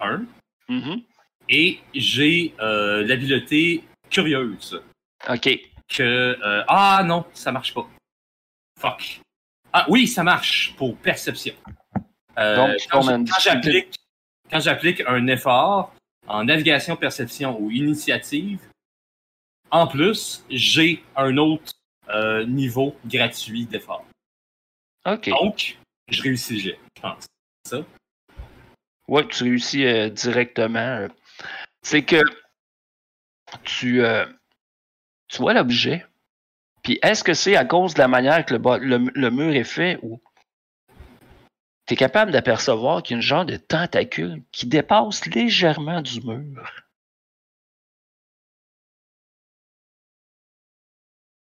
[0.00, 0.24] 1.
[0.68, 1.02] Mhm.
[1.48, 4.80] Et j'ai euh, l'habileté curieuse.
[5.28, 5.48] OK.
[5.88, 7.84] que euh, ah non, ça marche pas.
[8.78, 9.20] Fuck.
[9.72, 11.52] Ah oui, ça marche pour perception.
[12.38, 12.88] Euh, Donc, tu
[14.50, 15.92] quand j'applique un effort
[16.28, 18.60] en navigation, perception ou initiative,
[19.72, 21.72] en plus, j'ai un autre
[22.08, 24.04] euh, niveau gratuit d'effort.
[25.16, 27.26] Donc, je réussis le jet, je pense.
[29.08, 31.08] Ouais, tu réussis euh, directement.
[31.82, 32.22] C'est que
[33.64, 34.26] tu, euh,
[35.28, 36.06] tu vois l'objet.
[36.82, 39.98] Puis est-ce que c'est à cause de la manière que le, le mur est fait
[40.02, 40.20] ou
[41.86, 46.20] tu es capable d'apercevoir qu'il y a une genre de tentacule qui dépasse légèrement du
[46.22, 46.64] mur?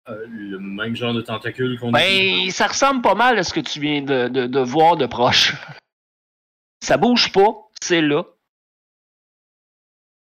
[0.09, 1.91] Euh, le même genre de tentacule qu'on.
[1.91, 5.05] Ben, ça ressemble pas mal à ce que tu viens de, de- de voir de
[5.05, 5.53] proche.
[6.81, 8.23] Ça bouge pas, c'est là.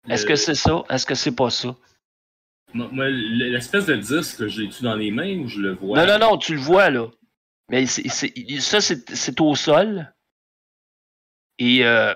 [0.08, 0.82] Est-ce que c'est ça?
[0.88, 1.76] Est-ce que c'est pas ça?
[2.74, 5.98] L'espèce de disque, je l'ai-tu dans les mains ou je le vois?
[5.98, 7.06] Non, non, non, tu le vois là.
[7.68, 10.10] Mais ça, c'est au sol.
[11.58, 12.14] Et euh,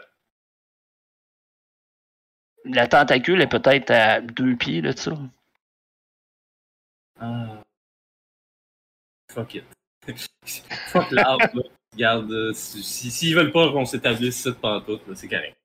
[2.65, 5.13] la tentacule est peut-être à deux pieds de ça.
[7.23, 7.63] Ah.
[9.31, 9.65] Fuck it.
[10.89, 11.63] Fuck l'arbre, là.
[11.93, 15.57] Regarde, euh, si- si- s'ils veulent pas qu'on s'établisse ça pendant tout, là, c'est correct.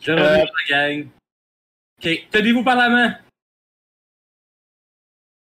[0.00, 1.08] Je vais Euh, la gang.
[1.98, 3.18] Ok, tenez-vous par la main.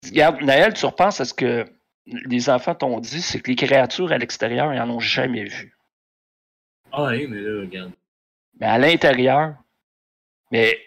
[0.06, 1.66] Regarde, Naël, tu repenses à ce que
[2.06, 5.76] les enfants t'ont dit, c'est que les créatures à l'extérieur, ils en ont jamais vu.
[6.91, 7.91] Ah oui, mais là, regarde.
[8.60, 9.56] Mais à l'intérieur,
[10.52, 10.80] mais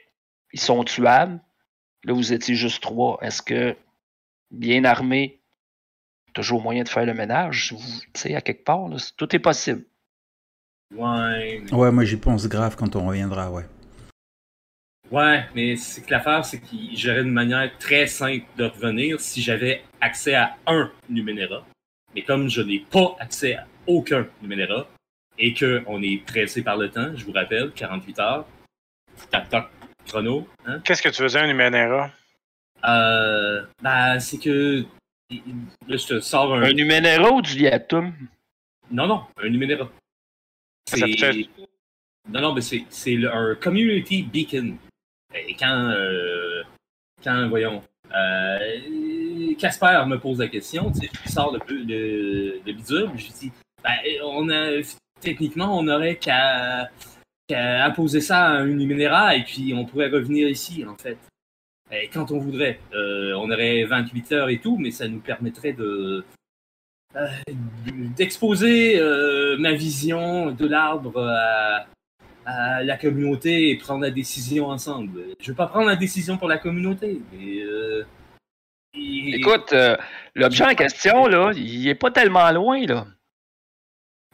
[0.52, 1.38] ils sont tuables.
[2.04, 3.18] Là, vous étiez juste trois.
[3.20, 3.76] Est-ce que,
[4.50, 5.40] bien armé,
[6.34, 7.72] toujours moyen de faire le ménage?
[7.72, 9.84] vous- Tu sais, à quelque part, là, tout est possible.
[10.94, 11.72] Ouais, mais...
[11.74, 13.64] Ouais, moi j'y pense grave quand on reviendra, ouais.
[15.10, 19.40] Ouais, mais c'est que l'affaire, c'est que j'aurais une manière très simple de revenir si
[19.42, 21.64] j'avais accès à un Numenera.
[22.14, 24.86] Mais comme je n'ai pas accès à aucun Numenera,
[25.38, 28.46] et qu'on est pressé par le temps, je vous rappelle, 48 heures,
[29.30, 29.68] tac tac,
[30.06, 30.80] chrono, hein?
[30.84, 32.10] Qu'est-ce que tu faisais, un Numenera?
[32.84, 34.84] Euh, bah, c'est que.
[35.30, 36.62] Là, je te sors un.
[36.62, 38.12] Un Numenera ou du Liatum?
[38.90, 39.50] Non, non, un
[41.16, 41.68] peut être-
[42.30, 44.76] Non, non, mais c'est c'est un community beacon.
[45.34, 45.90] Et quand.
[45.90, 46.62] euh,
[47.22, 47.82] Quand, voyons.
[48.14, 53.24] euh, Casper me pose la question, tu sais, je sors le, le, le bidule, je
[53.24, 53.52] lui dis
[53.82, 53.90] ben,
[54.22, 54.80] on a,
[55.20, 56.88] techniquement, on aurait qu'à
[57.84, 61.18] apposer ça à une Numenera et puis on pourrait revenir ici, en fait.
[61.92, 62.80] Et quand on voudrait.
[62.94, 66.24] Euh, on aurait 28 heures et tout, mais ça nous permettrait de
[67.16, 67.26] euh,
[68.16, 71.86] d'exposer euh, ma vision de l'arbre à,
[72.44, 75.22] à la communauté et prendre la décision ensemble.
[75.40, 78.04] Je veux pas prendre la décision pour la communauté, mais euh,
[78.94, 79.96] et- Écoute, euh,
[80.34, 83.06] l'objet en question, là, il est pas tellement loin, là.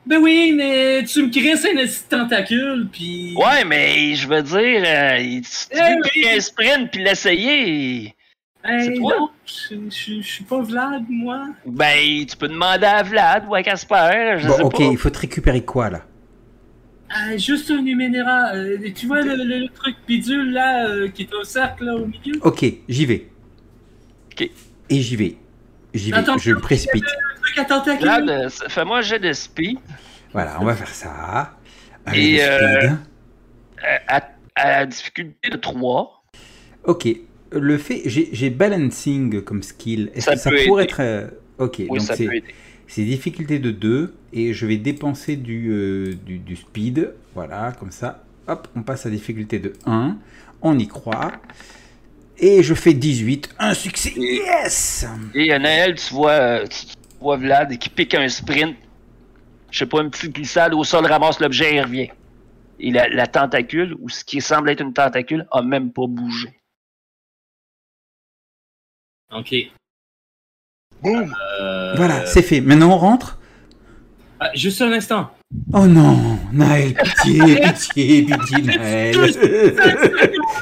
[0.07, 3.35] Ben oui, mais tu me crisses un petit tentacule, puis...
[3.37, 6.29] Ouais, mais je veux dire, euh, il- tu Eh veux oui.
[6.37, 8.15] un sprint puis l'essayer.
[8.63, 9.17] c'est Hey, toi?
[9.19, 11.47] non, je je- je suis pas Vlad, moi.
[11.67, 14.85] Ben, tu peux demander à Vlad ou à Casper, je Bon, sais ok, pas.
[14.85, 16.03] il faut te récupérer quoi là?
[17.11, 18.55] Ah, juste un Numenera.
[18.55, 21.95] Euh, tu vois le, le- le truc bidule, là, euh, qui est au cercle, là,
[21.95, 22.41] au milieu?
[22.43, 23.29] Ok, j'y vais.
[24.33, 24.51] Ok.
[24.91, 25.37] Et j'y vais.
[25.95, 27.05] J'y vais, Attends, je me précipite.
[27.57, 29.79] Euh, fais-moi un jet de speed
[30.33, 31.57] Voilà, on va faire ça.
[32.09, 32.91] Et, Allez, euh, speed.
[33.85, 36.25] euh, à, à difficulté de 3.
[36.85, 37.09] Ok,
[37.53, 40.11] le fait, j'ai j'ai balancing comme skill.
[40.15, 40.93] Est-ce que ça peut pourrait aider.
[40.93, 41.01] être.
[41.03, 41.29] euh,
[41.59, 42.11] Ok, Oui, donc
[42.87, 47.13] c'est difficulté de 2 et je vais dépenser du, euh, du, du speed.
[47.35, 48.25] Voilà, comme ça.
[48.49, 50.17] Hop, on passe à difficulté de 1.
[50.61, 51.33] On y croit.
[52.39, 53.55] Et je fais 18.
[53.59, 54.13] Un succès.
[54.17, 56.87] Yes Et Naël, tu vois, euh, tu,
[57.21, 58.77] vois Vlad qui pique un sprint.
[59.71, 62.11] Je sais pas, une petite glissade au sol, ramasse l'objet et revient.
[62.79, 66.49] Et la, la tentacule, ou ce qui semble être une tentacule, a même pas bougé.
[69.33, 69.55] Ok.
[71.03, 71.35] Boum!
[71.61, 72.61] Euh, Voilà, c'est fait.
[72.61, 73.39] Maintenant on rentre?
[74.41, 75.31] Ah, juste un instant.
[75.73, 79.15] Oh non, Naël, pitié, pitié, pitié, Naël.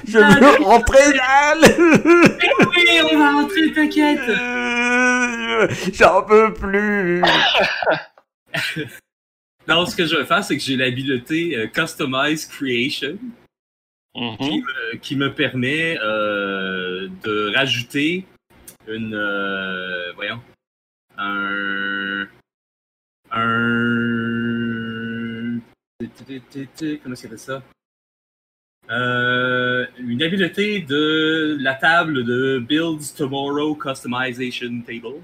[0.07, 1.61] Je veux rentrer, Naël.
[2.61, 4.21] Oui, on va rentrer, t'inquiète.
[5.95, 7.23] J'en peux plus.
[9.69, 13.17] Non, ce que je vais faire, c'est que j'ai l'habileté euh, Customize Creation
[14.13, 18.27] qui, me- qui me permet euh, de rajouter
[18.89, 19.15] une.
[19.15, 20.41] euh, voyons.
[21.17, 22.27] Un.
[23.31, 24.72] Un.
[27.03, 27.63] Comment s'appelle ça?
[28.91, 35.23] Euh, une habileté de la table de Builds Tomorrow Customization Table.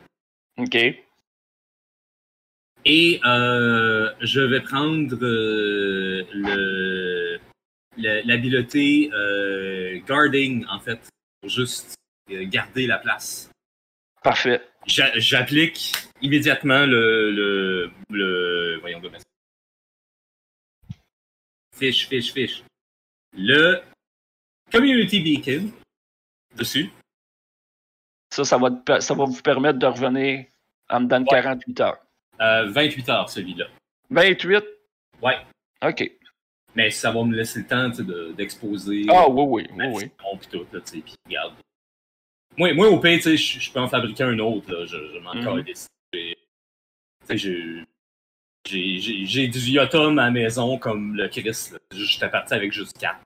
[0.59, 0.77] OK.
[2.85, 7.39] Et euh, je vais prendre euh, le
[7.97, 11.01] le- l'habileté euh, guarding en fait
[11.41, 11.97] pour juste
[12.31, 13.51] garder la place.
[14.23, 14.61] Parfait.
[14.87, 19.19] J'a- J'applique immédiatement le le, le voyons comment.
[21.79, 22.63] Fiche fiche fiche.
[23.33, 23.81] Le
[24.73, 25.71] community beacon
[26.57, 26.91] dessus.
[28.31, 30.47] Ça, ça va, te ça va vous permettre de revenir
[30.91, 31.43] en dedans de Ouais.
[31.43, 31.99] 48 heures.
[32.41, 33.67] Euh, 28 heures celui-là.
[34.11, 34.65] 28?
[35.23, 35.39] Ouais.
[35.85, 36.11] OK.
[36.75, 39.07] Mais ça va me laisser le temps sais, de- d'exposer.
[39.09, 40.05] Ah oui, oui, oui, oui.
[40.05, 41.55] vision, pis tout, là, tu sais, pis regarde.
[42.57, 45.19] Moi, moi, au pire, tu sais, je peux en fabriquer un autre, là, je, je
[45.19, 45.87] m'en calisse.
[46.13, 47.85] J'ai-
[48.69, 51.71] j'ai- du Viotum à la maison comme le Chris.
[51.93, 53.19] J'étais parti avec juste 4.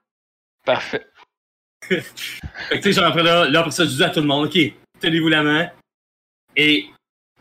[0.65, 1.05] Parfait.
[1.89, 4.25] Fait que, tu sais, genre, après là, là, après ça, je dis à tout le
[4.27, 4.57] monde, OK,
[5.01, 5.71] tenez-vous la main.
[6.55, 6.85] Et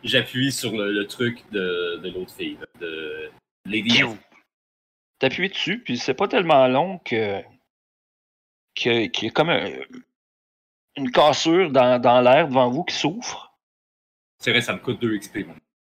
[0.03, 3.31] j'appuie sur le, le truc de, de l'autre fille, de
[3.67, 4.01] Lady.
[5.21, 7.41] T'appuies dessus, puis c'est pas tellement long que
[8.75, 9.71] qu'il y a comme un-
[10.97, 13.55] une cassure dans, dans l'air devant vous qui s'ouvre.
[14.39, 15.45] C'est vrai, ça me coûte 2 XP.
[15.47, 15.55] moi.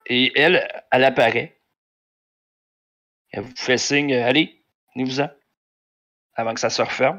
[0.07, 1.57] Et elle, elle apparaît.
[3.37, 4.63] Elle vous fait signe, euh, allez,
[4.95, 5.29] venez-vous-en.
[6.37, 7.19] Avant que ça se referme.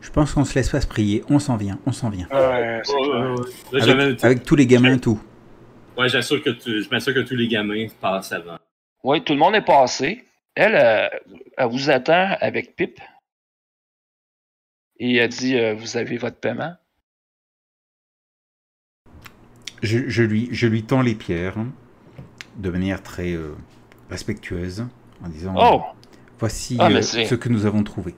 [0.00, 1.24] Je pense qu'on se laisse pas se prier.
[1.28, 2.28] On s'en vient, on s'en vient.
[2.28, 3.42] Ouais, Ouais.
[3.72, 5.20] Là, Avec, avec tous les gamins, tout.
[5.98, 8.58] Ouais, j'assure que tu- je m'assure que tous les gamins passent avant.
[9.02, 10.24] Oui, tout le monde est passé.
[10.54, 11.08] Elle, euh,
[11.58, 13.00] elle vous attend avec Pip.
[14.98, 16.76] Et elle dit euh, Vous avez votre paiement
[19.82, 21.72] Je, je lui, je lui tends les pierres hein,
[22.56, 23.54] de manière très euh,
[24.10, 24.86] respectueuse
[25.24, 25.82] en disant Oh
[26.38, 28.14] Voici Ah, euh, ce que nous avons trouvé.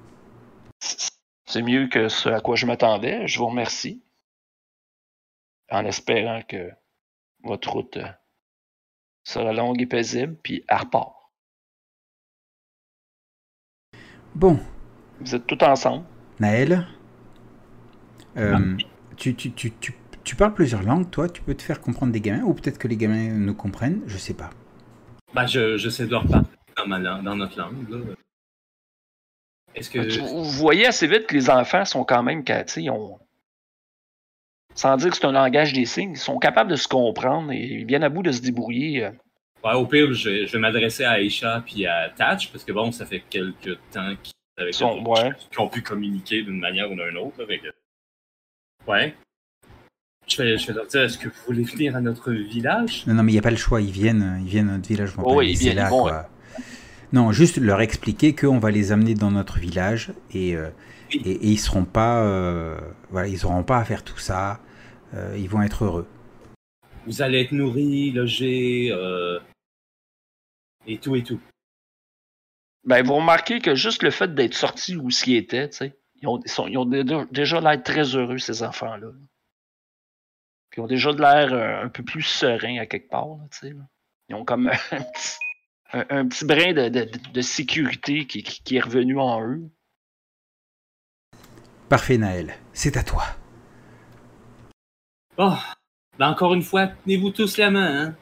[1.46, 3.26] C'est mieux que ce à quoi je m'attendais.
[3.26, 4.02] Je vous remercie.
[5.70, 6.70] En espérant que
[7.44, 8.08] votre route euh,
[9.24, 11.14] sera longue et paisible, puis elle repart.
[14.34, 14.58] Bon,
[15.20, 16.04] Vous êtes tous ensemble.
[16.40, 16.86] Naël,
[18.36, 18.76] euh,
[19.16, 22.20] tu, tu, tu, tu, tu parles plusieurs langues, toi Tu peux te faire comprendre des
[22.20, 24.50] gamins Ou peut-être que les gamins nous comprennent Je sais pas.
[25.34, 27.88] Ben, je, j'essaie de leur parler dans, ma langue, dans notre langue.
[27.88, 27.98] Là.
[29.74, 30.00] Est-ce que.
[30.08, 32.42] Tu- Vous voyez assez vite que les enfants sont quand même,
[32.76, 33.18] ils ont.
[34.74, 37.84] Sans dire que c'est un langage des signes, ils sont capables de se comprendre et
[37.84, 39.04] bien à bout de se débrouiller.
[39.04, 39.10] euh.
[39.64, 42.70] Ouais, au pire, je, vais- je vais m'adresser à Aisha puis à Tatch, parce que
[42.72, 45.32] bon, ça fait quelques temps qu'ils avec Sont- eux, ouais.
[45.50, 47.42] qu'ils ont pu communiquer d'une manière ou d'une autre.
[47.42, 47.62] Avec...
[48.86, 49.14] Ouais.
[50.28, 53.06] Je vais, je vais leur dire, est-ce que vous voulez venir à notre village?
[53.06, 53.80] Non, non, mais il n'y a pas le choix.
[53.80, 55.12] Ils viennent, ils viennent à notre village.
[55.16, 56.28] On va Oh pas oui, ils viennent, là, ils vont, quoi.
[57.12, 60.68] Non, juste leur expliquer qu'on va les amener dans notre village et, euh,
[61.14, 61.22] Oui.
[61.24, 62.78] et, et ils seront pas, euh,
[63.10, 64.60] voilà, ils auront pas à faire tout ça.
[65.14, 66.06] Euh, ils vont être heureux.
[67.06, 69.38] Vous allez être nourris, logés, euh,
[70.86, 71.40] et tout et tout.
[72.84, 76.28] Ben, vous remarquez que juste le fait d'être sortis où s'ils étaient, tu sais, ils
[76.28, 79.08] ont, ils sont- ils ont dé- déjà l'air très heureux, ces enfants-là.
[79.10, 79.37] Puis
[80.78, 83.58] ils ont déjà de l'air euh, un peu plus sereins à quelque part, là, tu
[83.58, 83.70] sais.
[83.70, 83.82] là.
[84.28, 84.76] Ils ont comme un
[85.12, 85.38] petit,
[85.92, 89.42] un, un petit brin de, de- de- de sécurité qui, qui- qui est revenu en
[89.44, 89.68] eux.
[91.88, 92.54] Parfait, Naël.
[92.72, 93.24] C'est à toi.
[95.36, 95.56] Oh,
[96.18, 98.16] ben encore une fois, tenez-vous tous la main, hein?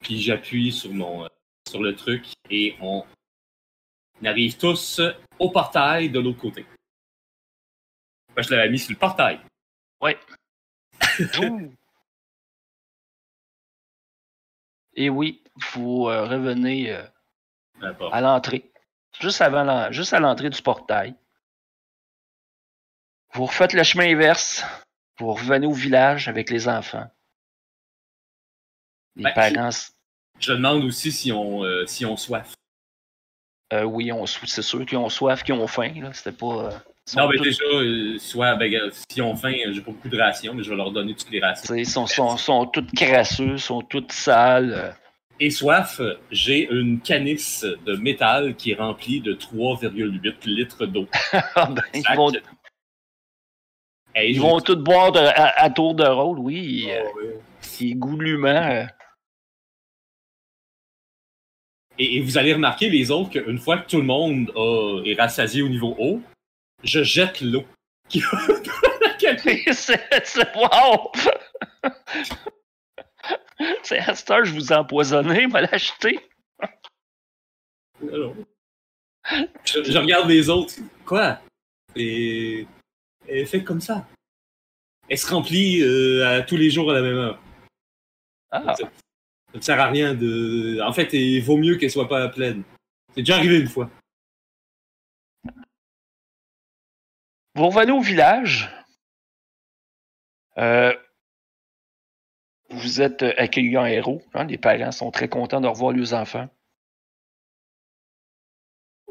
[0.00, 1.28] Puis j'appuie sur mon euh,
[1.68, 3.04] sur le truc et on
[4.24, 5.00] arrive tous
[5.38, 6.66] au portail de l'autre côté.
[8.34, 9.40] Moi, je l'avais mis sur le portail.
[14.96, 15.42] Et oui,
[15.72, 17.02] vous euh, revenez euh,
[18.12, 18.70] à l'entrée.
[19.20, 21.14] Juste avant juste à l'entrée du portail.
[23.32, 24.64] Vous refaites le chemin inverse.
[25.18, 27.10] Vous revenez au village avec les enfants.
[29.16, 29.70] Les Ben, parents,
[30.38, 32.54] Je demande aussi si on euh, si on soif.
[33.72, 34.10] euh, oui,
[34.46, 35.92] c'est sûr qu'ils ont soif, qu'ils ont faim.
[36.00, 36.12] Là.
[36.12, 36.82] C'était pas.
[37.16, 38.80] Euh, Non, mais déjà, euh, soit, ben, gars,
[39.10, 41.30] si on faim, euh, j'ai pas beaucoup de rations, mais je vais leur donner toutes
[41.30, 41.74] les rations.
[41.74, 44.72] Ils sont, sont, sont toutes crasseux, sont toutes sales.
[44.72, 44.90] euh.
[45.40, 51.06] Et soif, euh, j'ai une canisse de métal qui est remplie de 3,8 litres d'eau.
[51.56, 52.32] Ah ben, ils vont,
[54.16, 56.86] Hey, ils vont tous boire de- à, à tour de rôle, oui.
[56.88, 57.40] euh, Oh, ouais.
[57.60, 58.46] Qui goulûment.
[58.46, 58.84] euh,
[61.98, 65.14] Et, et vous allez remarquer, les autres, qu'une fois que tout le monde a- est
[65.20, 66.20] rassasié au niveau haut,
[66.84, 67.64] je jette l'eau.
[68.08, 68.20] qui
[69.72, 71.10] c'est wow!
[73.82, 76.20] c'est à cette heure, je vous ai empoisonné, m'a l'acheté.
[78.12, 78.34] Alors,
[79.64, 80.74] Je, je regarde les autres.
[81.06, 81.40] Quoi?
[81.96, 82.66] Et
[83.28, 84.06] elle est faite comme ça.
[85.08, 87.38] Elle se remplit euh, à tous les jours à la même heure.
[88.50, 88.90] Ah, Ça
[89.54, 90.80] ne sert à rien de.
[90.82, 92.62] En fait, il vaut mieux qu'elle soit pas pleine.
[93.14, 93.88] C'est déjà arrivé une fois.
[97.54, 98.70] Vous revenez au village.
[100.58, 100.94] Euh,
[102.70, 104.22] vous êtes accueillis en héros.
[104.34, 106.48] hein, les parents sont très contents de revoir leurs enfants.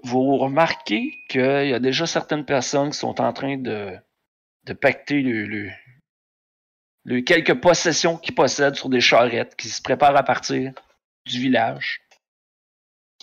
[0.03, 3.97] Vous remarquez qu'il y a déjà certaines personnes qui sont en train de,
[4.65, 5.71] de pacter le
[7.21, 10.73] quelques possessions qu'ils possèdent sur des charrettes, qui se préparent à partir
[11.25, 12.01] du village.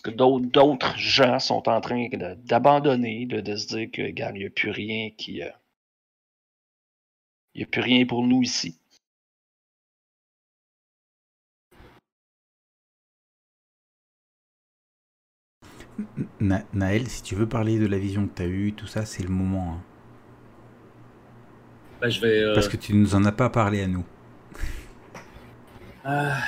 [0.02, 2.08] Que d'autres, gens sont en train
[2.46, 5.42] d'abandonner, de, de se dire que, regarde, il n'y a plus rien qui.
[5.42, 5.50] euh,
[7.54, 8.78] il n'y a plus rien pour nous ici.
[16.40, 19.04] Na- Naël, si tu veux parler de la vision que tu as eue, tout ça,
[19.04, 19.80] c'est le moment.
[22.02, 22.08] hein.
[22.08, 22.38] Je vais.
[22.42, 24.04] euh, Parce que tu nous en as pas parlé à nous.
[26.04, 26.38] Ah.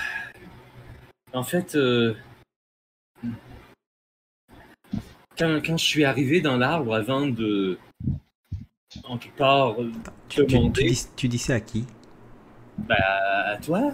[1.34, 2.14] En fait, euh,
[5.38, 7.78] quand, quand je suis arrivé dans l'arbre avant de.
[9.04, 9.90] En quelque part, euh,
[10.28, 11.86] Tu, tu- tu dis, tu dis ça à qui?
[12.78, 12.96] Ben,
[13.46, 13.92] à toi,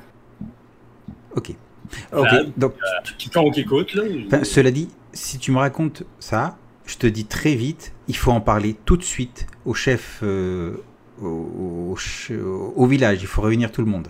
[1.37, 1.53] Ok.
[2.13, 2.75] Ok, Vlad, donc
[3.17, 4.03] quiconque écoute, là.
[4.27, 8.31] Enfin, cela dit, si tu me racontes ça, je te dis très vite, il faut
[8.33, 10.77] en parler tout de suite au chef, euh,
[11.21, 11.97] au, au
[12.77, 13.23] au village.
[13.23, 14.09] Il faut réunir tout le monde.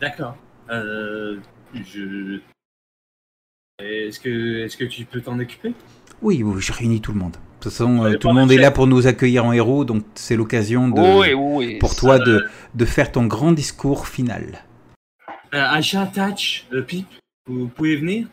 [0.00, 0.36] D'accord.
[0.70, 1.38] Euh,
[1.74, 2.40] je...
[3.78, 5.74] Est-ce que, est-ce que tu peux t'en occuper?
[6.22, 7.32] Oui, oui, je réunis tout le monde.
[7.32, 9.84] De toute façon, euh, Allez, tout le monde est là pour nous accueillir en héros,
[9.84, 11.78] donc c'est l'occasion de, Oui, oui.
[11.78, 14.64] pour toi de, de faire ton grand discours final.
[15.52, 17.06] euh, Aisha, Touch, euh, Pip,
[17.46, 18.28] vous pouvez venir?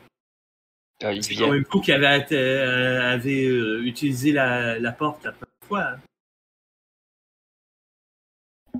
[1.03, 5.25] Ah, il C'est quand même vous qui avait, euh, avait euh, utilisé la, la porte
[5.25, 5.83] la première fois.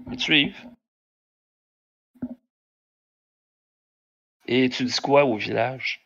[0.06, 0.18] hein.
[0.18, 0.56] Suivre.
[4.48, 6.06] Et tu dis quoi au village?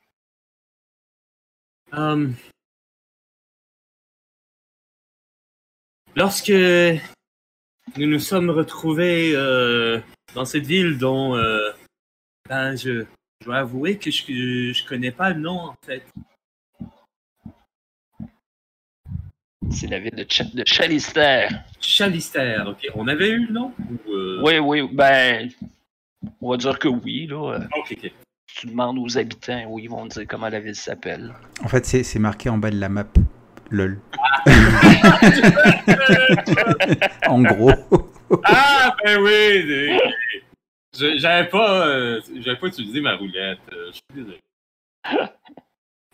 [1.91, 2.35] Hum.
[6.15, 9.99] Lorsque nous nous sommes retrouvés euh,
[10.33, 11.71] dans cette ville dont euh,
[12.49, 13.05] ben, je,
[13.41, 16.03] je dois avouer que je, je connais pas le nom en fait.
[19.69, 21.47] C'est la ville de, Ch de Chalister.
[21.79, 22.87] Chalister, ok.
[22.95, 25.49] On avait eu le nom ou, euh, Oui, oui, ben.
[26.41, 27.59] On va dire que oui, là.
[27.77, 28.11] Ok, ok.
[28.57, 31.31] Tu demandes aux habitants, oui, ils vont te dire comment la ville s'appelle.
[31.63, 33.05] En fait, c'est c'est marqué en bas de la map.
[33.69, 33.99] LOL.
[37.27, 37.71] en gros.
[38.45, 39.99] Ah, ben oui!
[40.97, 43.59] J'avais pas, euh, j'avais pas utilisé ma roulette.
[43.73, 44.39] euh, je suis désolé.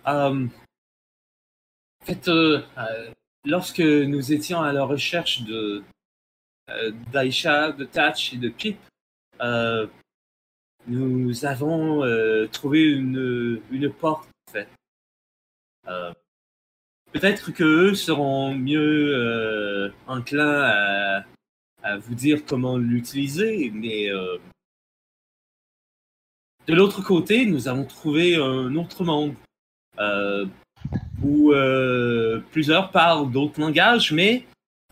[0.05, 0.49] Hum,
[2.01, 2.61] en fait, euh,
[3.45, 5.81] lorsque nous étions à la recherche de
[6.69, 8.77] euh, d'Aïcha, de Tatch et de Pip,
[9.41, 9.87] euh,
[10.87, 14.67] nous avons euh, trouvé une, une porte, en fait.
[15.87, 16.13] Euh,
[17.11, 21.23] Peut-être que eux seront mieux euh, enclins à,
[21.83, 24.09] à vous dire comment l'utiliser, mais
[26.65, 29.35] de l'autre côté, nous avons trouvé un autre monde
[31.23, 31.53] où
[32.51, 34.47] plusieurs parlent d'autres langages, mais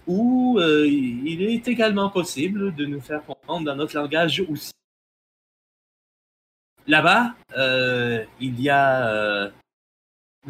[0.05, 4.71] où il est également possible de nous faire comprendre dans notre langage aussi.
[6.91, 9.49] Là-bas, euh, il y a, euh,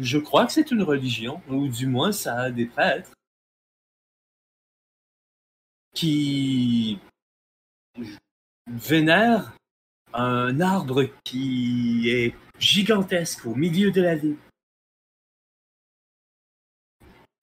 [0.00, 3.12] je crois que c'est une religion, ou du moins ça a des prêtres
[5.94, 6.98] qui
[8.66, 9.56] vénère
[10.14, 14.38] un arbre qui est gigantesque au milieu de la ville.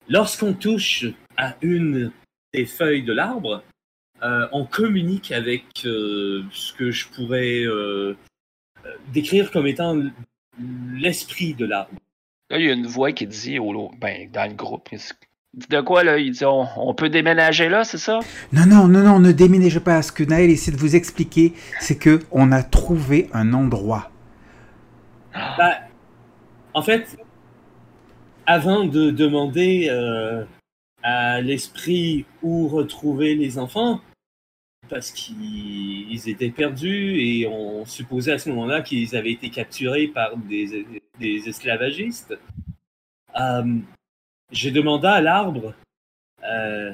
[0.08, 1.06] Lorsqu'on touche
[1.38, 2.12] à une
[2.52, 3.64] des feuilles de l'arbre,
[4.22, 7.64] euh, on communique avec ce que je pourrais
[9.12, 9.96] décrire comme étant
[10.94, 11.92] l'esprit de l'arbre.
[12.50, 14.88] Là, il y a une voix qui dit au, ben, dans le groupe.
[14.92, 14.98] Il
[15.54, 16.18] dit de quoi, là?
[16.18, 18.20] Il dit on, on peut déménager là, c'est ça?
[18.52, 20.02] Non, non, non, non, ne déménagez pas.
[20.02, 24.10] Ce que Naël essaie de vous expliquer, c'est que on a trouvé un endroit.
[25.32, 25.78] Bah,
[26.74, 27.16] en fait,
[28.46, 30.44] avant de demander euh,
[31.02, 34.00] à l'esprit où retrouver les enfants,
[34.90, 40.08] parce qu'ils ils étaient perdus et on supposait à ce moment-là qu'ils avaient été capturés
[40.08, 40.84] par des,
[41.18, 42.36] des esclavagistes,
[43.38, 43.78] euh,
[44.50, 45.74] j'ai demandé à l'arbre,
[46.44, 46.92] euh,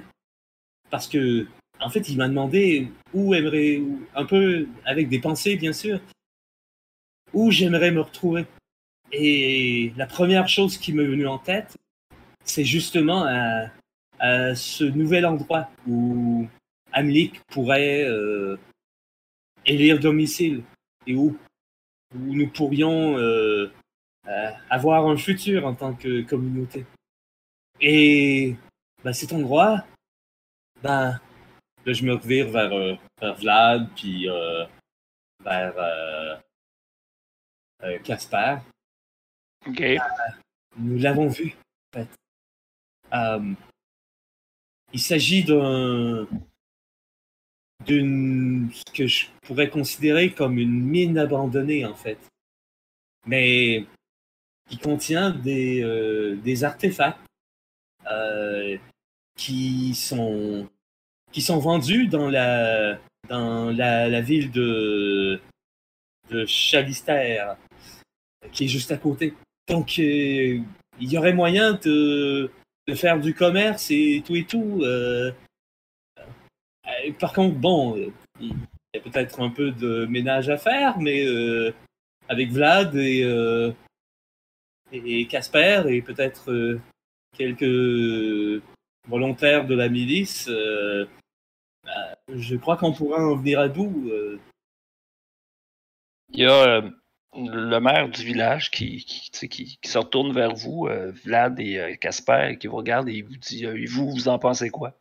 [0.91, 1.47] parce que,
[1.81, 3.81] en fait, il m'a demandé où aimerait,
[4.15, 5.99] un peu avec des pensées, bien sûr,
[7.33, 8.45] où j'aimerais me retrouver.
[9.13, 11.77] Et la première chose qui m'est venue en tête,
[12.45, 13.25] c'est justement
[14.19, 16.47] à ce nouvel endroit où
[16.97, 18.57] Amlik pourrait euh,
[19.67, 20.63] élire domicile
[21.07, 21.39] et où,
[22.15, 23.71] où nous pourrions euh,
[24.27, 26.87] euh, avoir un futur en tant que communauté.
[27.83, 28.57] Et
[29.05, 29.85] ben, cet endroit,
[30.83, 31.21] ben,
[31.85, 34.27] là, je me revire vers, euh, vers Vlad, puis
[35.45, 36.41] vers
[38.05, 38.57] Casper.
[39.67, 39.83] OK.
[40.79, 41.55] Nous l'avons vu,
[41.95, 42.09] en fait.
[44.93, 46.27] Il s'agit d'un
[47.87, 52.19] d'une ce que je pourrais considérer comme une mine abandonnée en fait,
[53.27, 53.87] mais
[54.69, 57.19] qui contient des euh, des artefacts
[58.11, 58.77] euh,
[59.37, 60.69] qui sont
[61.33, 62.99] qui sont vendus dans la
[63.29, 65.41] dans la, ville de
[66.31, 67.55] de Chalister
[68.53, 69.35] qui est juste à côté.
[69.69, 70.61] Donc, euh,
[71.01, 72.51] il y aurait moyen de,
[72.87, 74.83] de faire du commerce et tout et tout.
[77.13, 78.11] Par contre, bon, euh,
[78.41, 78.49] il
[78.95, 81.73] y a peut-être un peu de ménage à faire, mais euh,
[82.29, 83.73] avec Vlad et euh,
[84.93, 86.81] et Casper et peut-être euh,
[87.37, 88.63] quelques
[89.09, 90.49] volontaires de la milice,
[91.85, 94.11] bah, je crois qu'on pourra en venir à bout.
[96.33, 96.83] Il y a
[97.35, 100.89] le maire du village qui, qui, qui- qui se retourne vers vous,
[101.25, 104.99] Vlad et Casper, qui vous regarde et vous dit Et vous, vous en pensez quoi?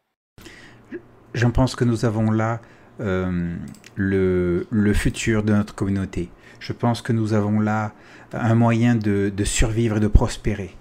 [1.35, 2.61] J'en pense que nous avons là
[3.01, 3.53] euh,
[3.95, 6.29] le, le futur de notre communauté.
[6.61, 7.93] Je pense que nous avons là
[8.31, 10.73] un moyen de, de survivre et de prospérer.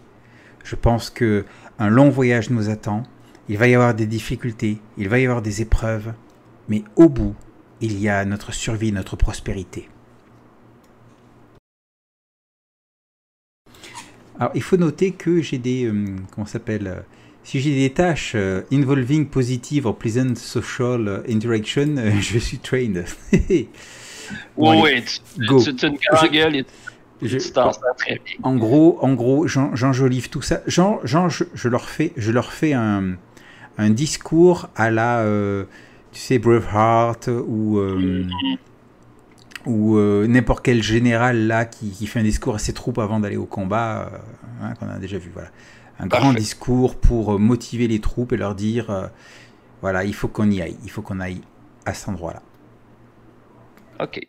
[0.63, 1.45] Je pense que
[1.81, 3.03] un long voyage nous attend.
[3.49, 6.15] Il va y avoir des difficultés, il va y avoir des épreuves,
[6.69, 7.35] mais au bout,
[7.81, 9.89] il y a notre survie, notre prospérité.
[14.39, 15.87] Alors, il faut noter que j'ai des.
[15.87, 17.01] euh, comment s'appelle euh,
[17.45, 22.59] Si j'ai des tâches euh, involving positive or pleasant social euh, interaction, euh, je suis
[22.59, 23.05] trained.
[24.57, 25.05] Bon, Oui, allez,
[25.47, 25.59] go.
[27.21, 27.53] Je- je-
[28.43, 30.63] en gros, en gros, j'en- j'enjolive tout ça.
[30.67, 33.17] J'en- j'en- je, je leur fais, je leur fais un,
[33.77, 35.65] un discours à la, euh,
[36.13, 38.25] tu sais, Braveheart ou euh,
[39.67, 43.37] ou n'importe quel général là qui, qui fait un discours à ses troupes avant d'aller
[43.37, 44.11] au combat,
[44.63, 45.31] hein, qu'on a déjà vu.
[45.33, 45.49] Voilà,
[45.99, 49.09] un grand discours pour euh, motiver les troupes et leur dire, euh,
[49.81, 51.43] voilà, il faut qu'on y aille, il faut qu'on aille
[51.87, 52.43] à cet endroit-là.
[54.01, 54.21] OK.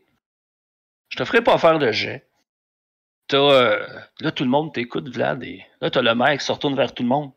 [1.09, 2.27] Je te ferai pas faire de jet.
[3.27, 3.87] T'as, euh,
[4.19, 6.93] là, tout le monde t'écoute, Vlad, et là, t'as le maire qui se retourne vers
[6.93, 7.31] tout le monde.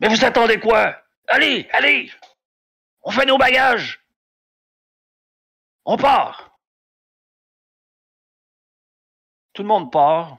[0.00, 0.96] Mais vous attendez quoi?
[1.28, 2.10] Allez, allez!
[3.02, 4.00] On fait nos bagages!
[5.84, 6.58] On part!
[9.52, 10.38] Tout le monde part.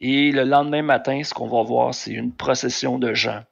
[0.00, 3.44] Et le lendemain matin, ce qu'on va voir, c'est une procession de gens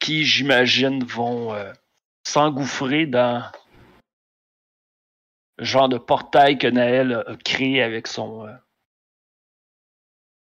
[0.00, 1.72] qui, j'imagine, vont euh,
[2.24, 3.50] s'engouffrer dans
[5.58, 8.54] le genre de portail que Naël a a créé avec son, euh,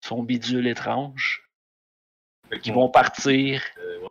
[0.03, 1.43] son bidule étrange.
[2.61, 3.61] Qui vont partir.
[3.77, 4.07] euh, ouais.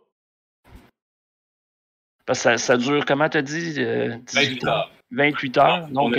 [2.25, 3.73] Parce que ça, ça dure, comment t'as dit?
[3.79, 4.73] euh, 18 28 heures?
[4.75, 4.91] heures?
[5.11, 5.87] 28 heures.
[5.89, 6.15] On Donc,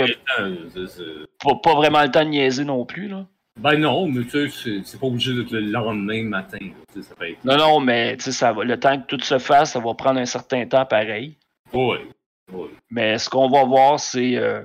[1.39, 3.07] pas, pas vraiment le temps de niaiser non plus.
[3.07, 3.25] Là.
[3.59, 6.59] Ben non, mais tu sais, c'est- pas obligé d'être le lendemain matin.
[7.01, 7.43] ça peut être.
[7.43, 9.93] Non, non, mais tu sais, ça va, le temps que tout se fasse, ça va
[9.95, 11.37] prendre un certain temps pareil.
[11.73, 12.07] Ouais.
[12.53, 12.69] ouais.
[12.89, 14.63] Mais ce qu'on va voir, c'est euh,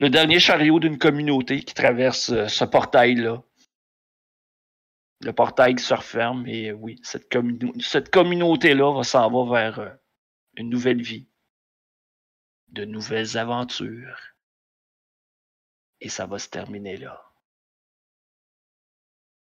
[0.00, 3.42] le dernier chariot d'une communauté qui traverse euh, ce portail-là.
[5.20, 7.32] Le portail qui se referme, et euh, oui, cette,
[7.80, 9.96] cette communauté-là va s'en va vers
[10.56, 11.28] une nouvelle vie,
[12.70, 14.33] de nouvelles aventures.
[16.00, 17.33] Et ça va se terminer là.